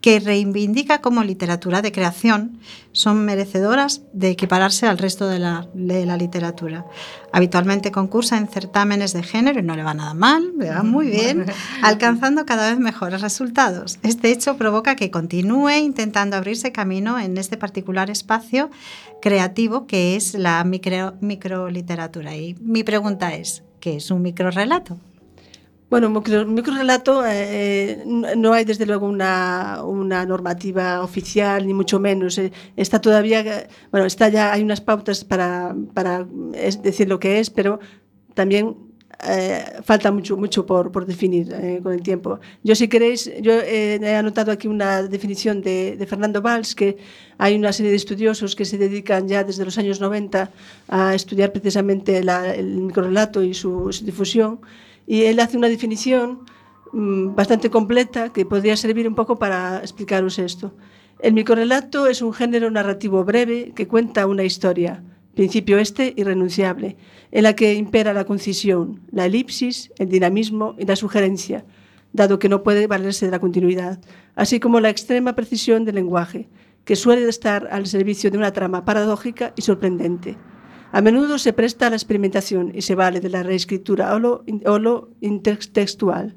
[0.00, 2.60] que reivindica como literatura de creación,
[2.92, 6.86] son merecedoras de equipararse al resto de la, de la literatura.
[7.32, 11.08] Habitualmente concursa en certámenes de género y no le va nada mal, le va muy
[11.08, 11.46] bien,
[11.82, 13.98] alcanzando cada vez mejores resultados.
[14.04, 18.70] Este hecho provoca que continúe intentando abrirse camino en este particular espacio
[19.20, 22.36] creativo que es la micro, microliteratura.
[22.36, 24.98] Y mi pregunta es, ¿qué es un microrelato?
[25.90, 31.74] Bueno, un micro, microrelato eh, no no hay desde luego una, una normativa oficial, ni
[31.74, 32.38] mucho menos.
[32.38, 36.26] eh, está todavía, eh, bueno, está ya, hay unas pautas para, para
[36.82, 37.78] decir lo que es, pero
[38.32, 38.91] también
[39.24, 42.40] eh, falta mucho, mucho por, por definir eh, con el tiempo.
[42.62, 46.96] Yo, si queréis, yo eh, he anotado aquí una definición de, de Fernando Valls, que
[47.38, 50.50] hay una serie de estudiosos que se dedican ya desde los años 90
[50.88, 54.60] a estudiar precisamente la- el microrelato y su, su difusión,
[55.06, 56.40] y él hace una definición
[56.92, 60.72] mm, bastante completa que podría servir un poco para explicaros esto.
[61.20, 65.02] El microrelato es un género narrativo breve que cuenta una historia,
[65.34, 66.96] principio este irrenunciable,
[67.30, 71.64] en la que impera la concisión, la elipsis, el dinamismo y la sugerencia,
[72.12, 74.00] dado que no puede valerse de la continuidad,
[74.34, 76.48] así como la extrema precisión del lenguaje,
[76.84, 80.36] que suele estar al servicio de una trama paradójica y sorprendente.
[80.90, 85.10] A menudo se presta a la experimentación y se vale de la reescritura o lo,
[85.20, 86.36] intertextual.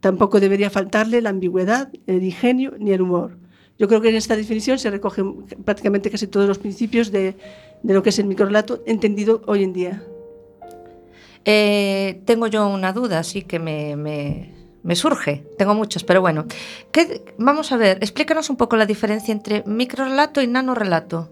[0.00, 3.38] Tampoco debería faltarle la ambigüedad, el ingenio ni el humor.
[3.78, 7.36] Yo creo que en esta definición se recogen prácticamente casi todos los principios de,
[7.82, 10.02] de lo que es el microrelato entendido hoy en día.
[11.44, 14.52] Eh, tengo yo una duda, sí que me, me-
[14.96, 15.44] surge.
[15.58, 16.46] Tengo muchas, pero bueno.
[16.90, 21.28] ¿Qué- vamos a ver, explícanos un poco la diferencia entre microrelato y nanorelato.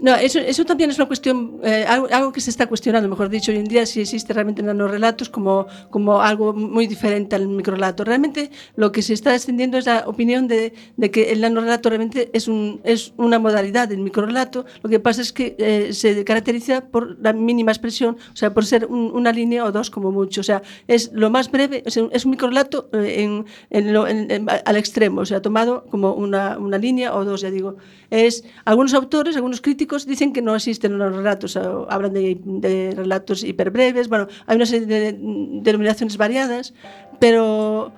[0.00, 3.50] No, eso, eso también es una cuestión, eh, algo, que se está cuestionando, mejor dicho,
[3.50, 8.04] hoy en día si existe realmente nanorelatos como, como algo muy diferente al microrelato.
[8.04, 12.30] Realmente lo que se está extendiendo es la opinión de, de que el nanorelato realmente
[12.32, 14.66] es, un, es una modalidad del microrelato.
[14.84, 18.66] Lo que pasa es que eh, se caracteriza por la mínima expresión, o sea, por
[18.66, 20.42] ser un- una línea o dos como mucho.
[20.42, 24.76] O sea, es lo más breve, es un, es microrelato eh, en, en lo- al
[24.76, 27.76] extremo, o sea, tomado como una, una línea o dos, ya digo.
[28.10, 32.36] Es, algunos autores, algunos críticos científicos dicen que non existen os relatos, eh, hablan de,
[32.44, 35.16] de relatos hiperbreves, bueno, hai unha serie de
[35.64, 36.76] denominaciones variadas,
[37.16, 37.92] pero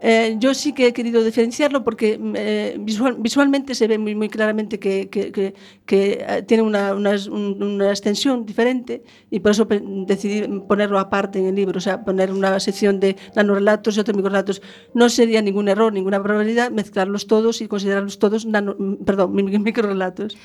[0.00, 4.28] eh, yo sí que he querido diferenciarlo porque eh, visual, visualmente se ve muy, muy
[4.28, 5.54] claramente que, que, que,
[5.86, 9.66] que eh, tiene una, una, una extensión diferente y por eso
[10.06, 14.16] decidí ponerlo aparte en el libro, o sea, poner una sección de nanorelatos y otros
[14.16, 14.60] microrelatos.
[14.92, 19.32] No sería ningún error, ninguna probabilidad mezclarlos todos y considerarlos todos nano, perdón,
[19.64, 20.36] microrelatos.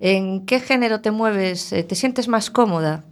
[0.00, 1.72] ¿En qué género te mueves?
[1.72, 3.04] Eh, ¿Te sientes más cómoda?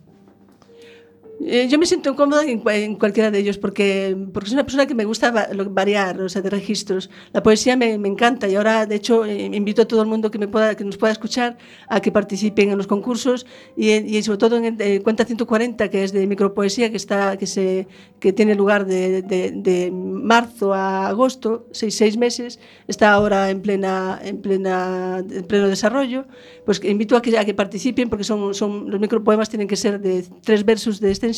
[1.47, 4.86] Eh, yo me siento cómoda en, en cualquiera de ellos porque, porque soy una persona
[4.86, 5.30] que me gusta
[5.68, 7.11] variar, o sea, de registros.
[7.34, 10.30] La poesía me, me encanta y ahora, de hecho, eh, invito a todo el mundo
[10.30, 13.45] que, me pueda, que nos pueda escuchar a que participen en los concursos
[13.76, 17.36] y, en- y sobre todo en eh, Cuenta 140, que es de micropoesía, que, está,
[17.36, 17.88] que, se,
[18.20, 23.61] que tiene lugar de, de- de marzo a agosto, seis, seis meses, está ahora en,
[23.61, 26.24] plena, en, plena, en pleno desarrollo.
[26.64, 30.01] Pues invito a que, a que participen porque son, son, los micropoemas tienen que ser
[30.01, 31.34] de tres versos de extensión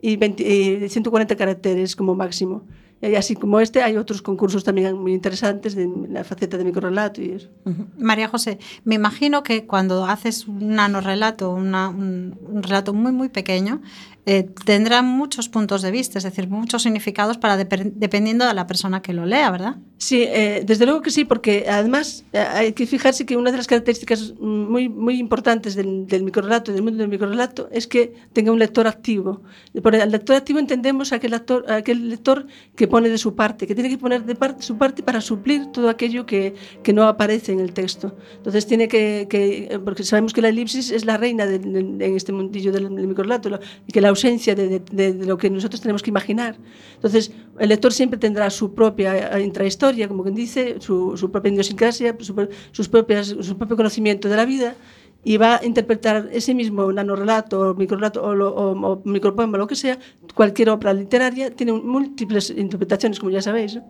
[0.00, 0.42] y, 20
[0.84, 2.62] y 140 caracteres como máximo.
[3.02, 7.20] Y así como este, hay otros concursos también muy interesantes de la faceta de microrelato
[7.20, 7.50] y eso.
[7.98, 13.28] María José, me imagino que cuando haces un nanorrelato, una- un, un relato muy, muy
[13.28, 13.82] pequeño,
[14.26, 18.66] eh, tendrá muchos puntos de vista, es decir, muchos significados para depe- dependiendo de la
[18.66, 19.76] persona que lo lea, ¿verdad?
[19.98, 23.56] Sí, eh, desde luego que sí, porque además eh, hay que fijarse que una de
[23.56, 28.52] las características muy, muy importantes del, del microrelato, del mundo del microrelato, es que tenga
[28.52, 29.42] un lector activo.
[29.82, 33.74] Por el lector activo entendemos aquel, actor, aquel lector que pone de su parte, que
[33.74, 37.60] tiene que poner de su parte para suplir todo aquello que, que no aparece en
[37.60, 38.16] el texto.
[38.36, 42.72] Entonces tiene que, que- porque sabemos que la elipsis es la reina en este mundillo
[42.72, 46.10] del, del microrelato, y que la ausencia de, de- de- lo que nosotros tenemos que
[46.10, 46.56] imaginar.
[46.96, 51.52] Entonces, el lector siempre tendrá su propia eh, intrahistoria, como quien dice, su, su propia
[51.52, 52.34] idiosincrasia, su,
[52.72, 54.74] sus propias, su propio conocimiento de la vida,
[55.24, 59.66] y va a interpretar ese mismo nanorelato o microrelato o, lo- o- o micropoema, lo
[59.66, 59.98] que sea,
[60.34, 63.74] cualquier obra literaria tiene múltiples interpretaciones, como ya sabéis.
[63.76, 63.84] ¿no?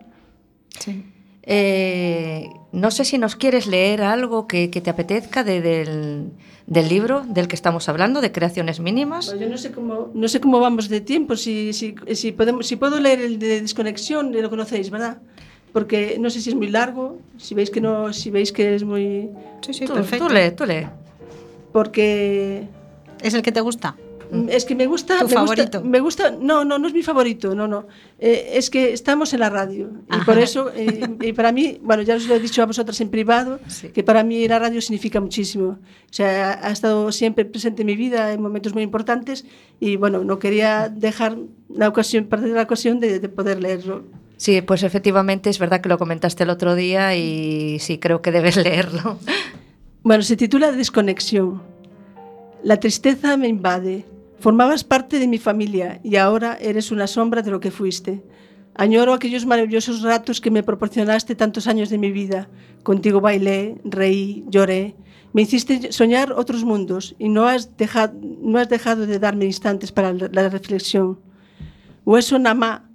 [1.49, 6.31] Eh, no sé si nos quieres leer algo que, que te apetezca de- del,
[6.65, 9.27] del libro del que estamos hablando, de creaciones mínimas.
[9.27, 12.67] Bueno, yo no sé cómo, no sé cómo vamos de tiempo, si, si, si, podemos,
[12.67, 15.19] si puedo leer el de desconexión, lo conocéis, ¿verdad?
[15.71, 18.83] Porque no sé si es muy largo, si veis que no, si veis que es
[18.83, 19.29] muy...
[19.61, 20.27] Sí, sí, Tú, perfecto.
[20.27, 20.85] tú lee, tú lee.
[21.71, 22.63] Porque
[23.21, 23.95] ¿Es el que te gusta?
[24.31, 25.19] Mm, Es que me gusta.
[25.19, 25.63] ¿Tu me favorito?
[25.63, 26.31] Gusta, me gusta.
[26.31, 27.55] No, no, no es mi favorito.
[27.55, 27.87] No, no.
[28.19, 29.89] Eh, es que estamos en la radio.
[30.11, 32.99] Y por eso, eh, y para mí, bueno, ya os lo he dicho a vosotras
[33.01, 33.89] en privado, Sí.
[33.89, 35.67] que para mí la radio significa muchísimo.
[36.09, 39.45] O sea, ha, ha estado siempre presente en mi vida en momentos muy importantes
[39.79, 41.37] y bueno, no quería dejar
[41.69, 44.03] la ocasión, perder la ocasión de, de poder leerlo.
[44.37, 48.31] Sí, pues efectivamente es verdad que lo comentaste el otro día y sí, creo que
[48.31, 49.17] debes leerlo.
[50.03, 51.61] Bueno, se titula Desconexión.
[52.63, 54.05] La tristeza me invade.
[54.39, 58.23] Formabas parte de mi familia y ahora eres una sombra de lo que fuiste.
[58.75, 62.47] Añoro aquellos maravillosos ratos que me proporcionaste tantos años de mi vida.
[62.83, 64.95] Contigo bailé, reí, lloré.
[65.33, 69.91] Me hiciste soñar otros mundos y no has dejado, no has dejado de darme instantes
[69.91, 71.19] para la reflexión.
[72.05, 72.89] Hueso Namá,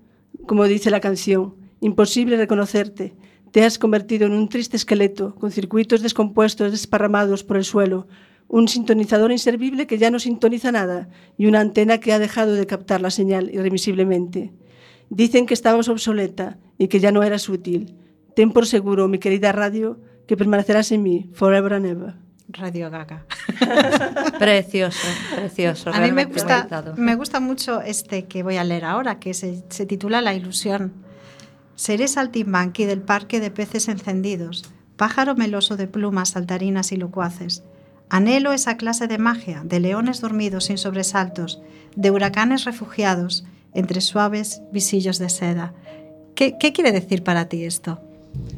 [0.47, 3.16] como dice la canción, imposible reconocerte.
[3.51, 8.07] Te has convertido en un triste esqueleto, con circuitos descompuestos desparramados por el suelo,
[8.53, 12.66] un sintonizador inservible que ya no sintoniza nada y una antena que ha dejado de
[12.66, 14.53] captar la señal irremisiblemente.
[15.09, 17.96] Dicen que estabas obsoleta y que ya no eras útil.
[18.36, 22.14] Ten por seguro, mi querida radio, que permanecerás en mí, forever and ever.
[22.48, 23.24] Radio Gaga.
[24.38, 25.90] Precioso, precioso.
[25.90, 29.64] A mí me gusta, me gusta mucho este que voy a leer ahora, que se,
[29.70, 30.92] se titula La ilusión.
[31.74, 37.64] Seré saltimbanqui del parque de peces encendidos, pájaro meloso de plumas saltarinas y locuaces.
[38.12, 41.60] Anhelo esa clase de magia, de leones dormidos sin sobresaltos,
[41.96, 43.44] de huracanes refugiados
[43.74, 45.72] entre suaves visillos de seda.
[46.34, 48.00] ¿Qué, qué quiere decir para ti esto?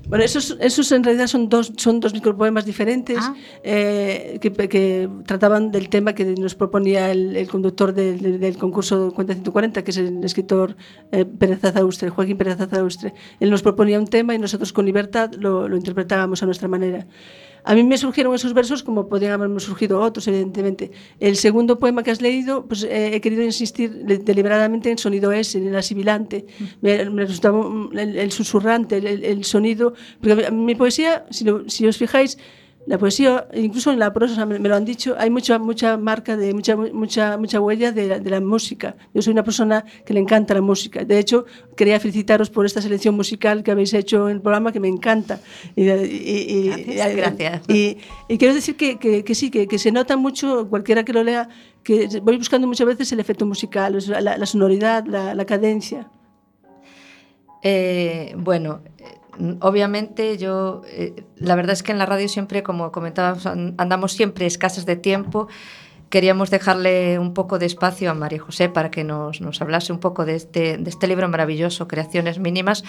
[0.08, 3.34] Bueno, esos, esos en realidad son dos, son dos micropoemas diferentes Ah.
[3.64, 8.56] eh, que, que trataban del tema que nos proponía el, el conductor del, del- del
[8.56, 10.76] concurso Cuenta 140, que es el escritor
[11.10, 13.14] eh, Pérez Azaustre, Joaquín Pérez Azaustre.
[13.40, 17.06] Él nos proponía un tema y nosotros con libertad lo, lo interpretábamos a nuestra manera.
[17.64, 20.90] A mí me surgieron esos versos como podían haberme surgido otros, evidentemente.
[21.18, 25.56] El segundo poema que has leído, pues eh, he querido insistir deliberadamente en sonido S,
[25.56, 26.46] en el sibilante.
[26.82, 29.94] Me, me, resultaba el, el susurrante, el, el, sonido.
[30.20, 32.36] Porque mi poesía, si, lo, si os fijáis,
[32.86, 36.52] La poesía, incluso en la prosa, me, lo han dicho, hay mucha, mucha marca, de
[36.52, 38.94] mucha, mucha, mucha huella de, la- de la música.
[39.14, 41.02] Yo soy una persona que le encanta la música.
[41.02, 44.80] De hecho, quería felicitaros por esta selección musical que habéis hecho en el programa, que
[44.80, 45.40] me encanta.
[45.74, 46.10] Y, Gracias,
[47.12, 47.62] y- gracias.
[47.68, 47.96] Y,
[48.28, 51.24] y quiero decir que, que- que sí, que, que se nota mucho, cualquiera que lo
[51.24, 51.48] lea,
[51.82, 56.10] que voy buscando muchas veces el efecto musical, la, la sonoridad, la, la cadencia.
[57.62, 58.80] Eh, bueno,
[59.60, 64.12] obviamente yo, eh, la verdad es que en la radio siempre, como comentábamos, an- andamos
[64.12, 65.48] siempre escasas de tiempo.
[66.10, 69.98] Queríamos dejarle un poco de espacio a María José para que nos, nos hablase un
[69.98, 72.84] poco de este, de este libro maravilloso, Creaciones Mínimas.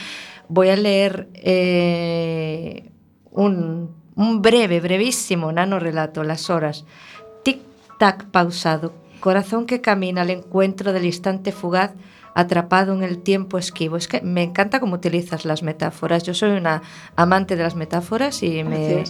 [0.48, 2.91] Voy a leer eh,
[3.32, 6.86] un, un breve, brevísimo nano relato, Las horas.
[7.43, 11.93] Tic-tac pausado, corazón que camina al encuentro del instante fugaz
[12.36, 13.97] atrapado en el tiempo esquivo.
[13.97, 16.21] Es que me encanta cómo utilizas las metáforas.
[16.23, 16.83] Yo soy una
[17.15, 19.05] amante de las metáforas y me,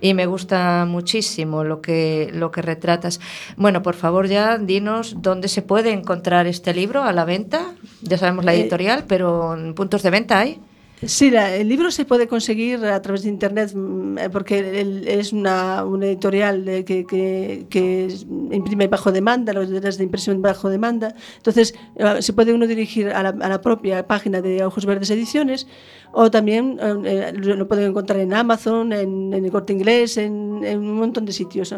[0.00, 3.20] y me gusta muchísimo lo que, lo que retratas.
[3.56, 7.74] Bueno, por favor ya dinos dónde se puede encontrar este libro a la venta.
[8.02, 10.58] Ya sabemos la Eh, editorial, pero en puntos de venta hay.
[11.02, 15.08] Sí, la- el libro se puede conseguir a través de internet mm, eh, porque el-
[15.08, 18.14] es una, una editorial eh, que, que-
[18.52, 21.14] imprime bajo demanda, los derechos de impresión bajo demanda.
[21.38, 25.66] Entonces, eh, se puede uno dirigir a la, propia página de Ojos Verdes Ediciones
[26.12, 30.94] o también eh, eh, lo pueden encontrar en Amazon, en, el Corte Inglés, en, un
[30.96, 31.74] montón de sitios.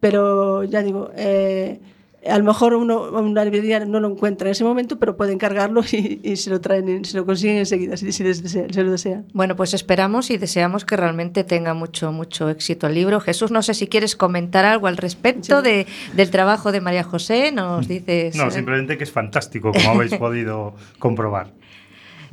[0.00, 1.80] Pero ya digo, eh,
[2.26, 5.82] a lo mejor uno, una librería no lo encuentra en ese momento, pero puede encargarlo
[5.92, 8.82] y, y se lo traen, en- se lo consiguen enseguida, si, si les desea- se
[8.82, 9.26] lo desean.
[9.32, 13.20] Bueno, pues esperamos y deseamos que realmente tenga mucho, mucho éxito el libro.
[13.20, 17.52] Jesús, no sé si quieres comentar algo al respecto de, del trabajo de María José.
[17.52, 18.34] Nos dices.
[18.36, 21.52] No, eh, simplemente que es fantástico, como habéis podido comprobar.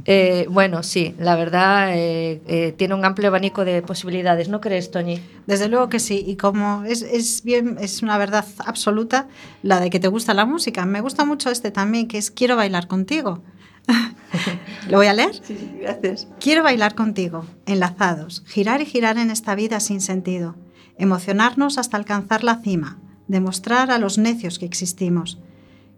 [0.03, 4.91] Eh, bueno, sí, la verdad eh, eh, tiene un amplio abanico de posibilidades, ¿no crees,
[4.91, 5.21] Toñi?
[5.47, 9.27] Desde luego que sí, y como es, es bien, es una verdad absoluta
[9.63, 10.85] la de que te gusta la música.
[10.85, 13.41] Me gusta mucho este también, que es Quiero bailar contigo.
[14.89, 15.33] ¿Lo voy a leer?
[15.35, 16.27] Sí, sí, gracias.
[16.39, 20.55] Quiero bailar contigo, enlazados, girar y girar en esta vida sin sentido,
[20.97, 25.39] emocionarnos hasta alcanzar la cima, demostrar a los necios que existimos.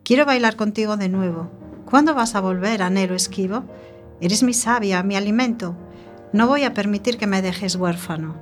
[0.03, 1.66] Quiero bailar contigo de nuevo.
[1.89, 3.63] ¿Cuándo vas a volver, anhelo esquivo?
[4.19, 5.75] Eres mi savia, mi alimento.
[6.33, 8.35] No voy a permitir que me dejes huérfano.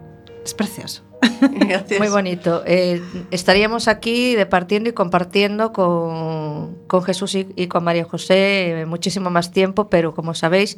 [0.44, 1.04] Es precioso.
[1.42, 2.00] Gracias.
[2.00, 2.64] Muy bonito.
[2.66, 8.86] Eh, estaríamos aquí departiendo y compartiendo con, con Jesús y, y con María José eh,
[8.88, 10.78] muchísimo más tiempo, pero como sabéis,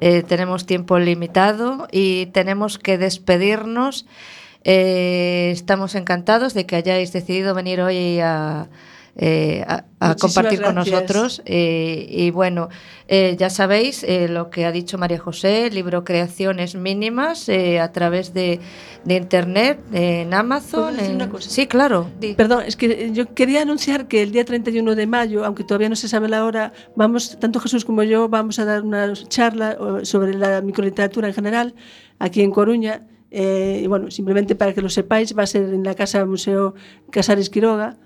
[0.00, 4.06] eh, tenemos tiempo limitado y tenemos que despedirnos.
[4.62, 8.68] Eh, estamos encantados de que hayáis decidido venir hoy a,
[9.16, 10.94] eh, a- a compartir con gracias.
[10.94, 11.42] nosotros.
[11.46, 12.68] Eh, y bueno,
[13.08, 17.92] eh, ya sabéis eh, lo que ha dicho María José, libro Creaciones Mínimas eh, a
[17.92, 18.60] través de,
[19.04, 20.82] de Internet, en Amazon.
[20.84, 21.48] ¿Puedo decir en- una cosa?
[21.48, 22.10] Sí, claro.
[22.20, 22.34] di.
[22.34, 25.96] Perdón, es que yo quería anunciar que el día 31 de mayo, aunque todavía no
[25.96, 30.34] se sabe la hora, vamos, tanto Jesús como yo, vamos a dar una charla sobre
[30.34, 31.74] la microliteratura en general
[32.18, 33.06] aquí en Coruña.
[33.30, 36.74] Eh, y bueno, simplemente para que lo sepáis, va a ser en la Casa Museo
[37.10, 37.96] Casares Quiroga.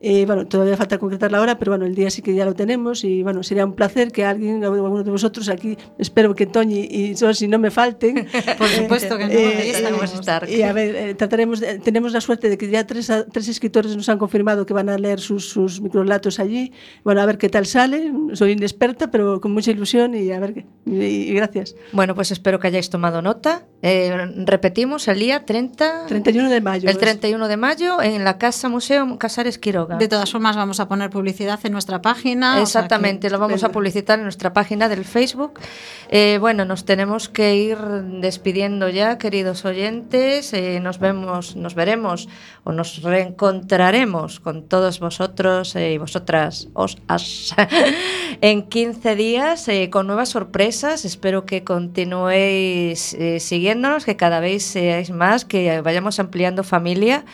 [0.00, 2.54] Eh, bueno, todavía falta concretar la hora, pero bueno, el día sí que ya lo
[2.54, 6.80] tenemos y bueno, sería un placer que alguien, alguno de vosotros aquí, espero que Toñi
[6.90, 8.26] y Sosi no me falten.
[8.58, 10.48] Por supuesto que no, Eh, eh, estar.
[10.50, 13.96] y a ver, eh, trataremos, de- tenemos la suerte de que ya tres, tres escritores
[13.96, 16.72] nos han confirmado que van a leer sus, sus microlatos allí.
[17.02, 18.12] Bueno, a ver qué tal sale.
[18.34, 20.66] Soy inexperta, pero con mucha ilusión y a ver qué.
[20.84, 21.74] Y, y gracias.
[21.92, 23.64] Bueno, pues espero que hayáis tomado nota.
[23.82, 26.88] Eh, repetimos el día 30, 31 de mayo.
[26.90, 29.95] el 31 de mayo en la Casa Museo Casares Quiroga.
[29.98, 32.52] De todas formas, vamos a poner publicidad en nuestra página.
[32.62, 35.60] o sea que- Exactamente, lo vamos a publicitar en nuestra página del Facebook.
[36.08, 40.52] Eh, bueno, nos tenemos que ir despidiendo ya, queridos oyentes.
[40.52, 42.28] Eh, nos vemos, nos veremos
[42.64, 47.54] o nos reencontraremos con todos vosotros eh, y vosotras os, as,
[48.40, 51.04] en 15 días eh, con nuevas sorpresas.
[51.04, 57.24] Espero que continuéis siguiéndonos, que cada vez seáis más, que vayamos ampliando familia.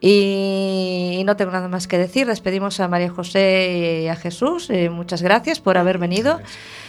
[0.00, 2.26] Y, y no tengo nada más que decir.
[2.26, 4.70] Despedimos a María José y a Jesús.
[4.70, 6.40] Eh, muchas gracias por haber venido.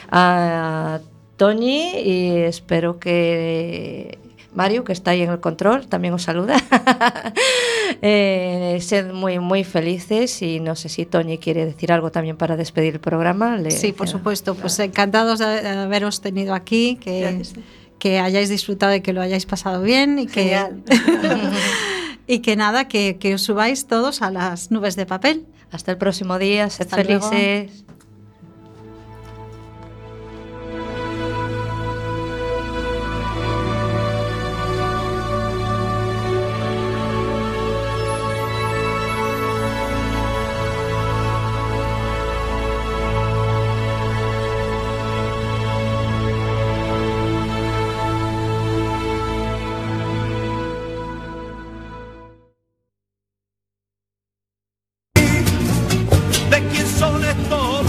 [0.10, 1.00] A
[1.38, 4.18] Toñi y espero que
[4.54, 6.58] Mario, que está ahí en el control, también os saluda.
[8.02, 12.58] eh, sed muy, muy felices y no sé si Toñi quiere decir algo también para
[12.58, 13.58] despedir el programa.
[13.58, 14.56] Le- Sí, por supuesto.
[14.56, 17.54] Pues encantados de haberos tenido aquí, que, Gracias.
[18.00, 20.84] que hayáis disfrutado y que lo hayáis pasado bien y que, Genial.
[22.32, 25.46] y que nada, que, que os subáis todos a las nubes de papel.
[25.70, 26.70] Hasta el próximo día.
[26.70, 27.30] Sed luego.
[27.30, 27.84] felices.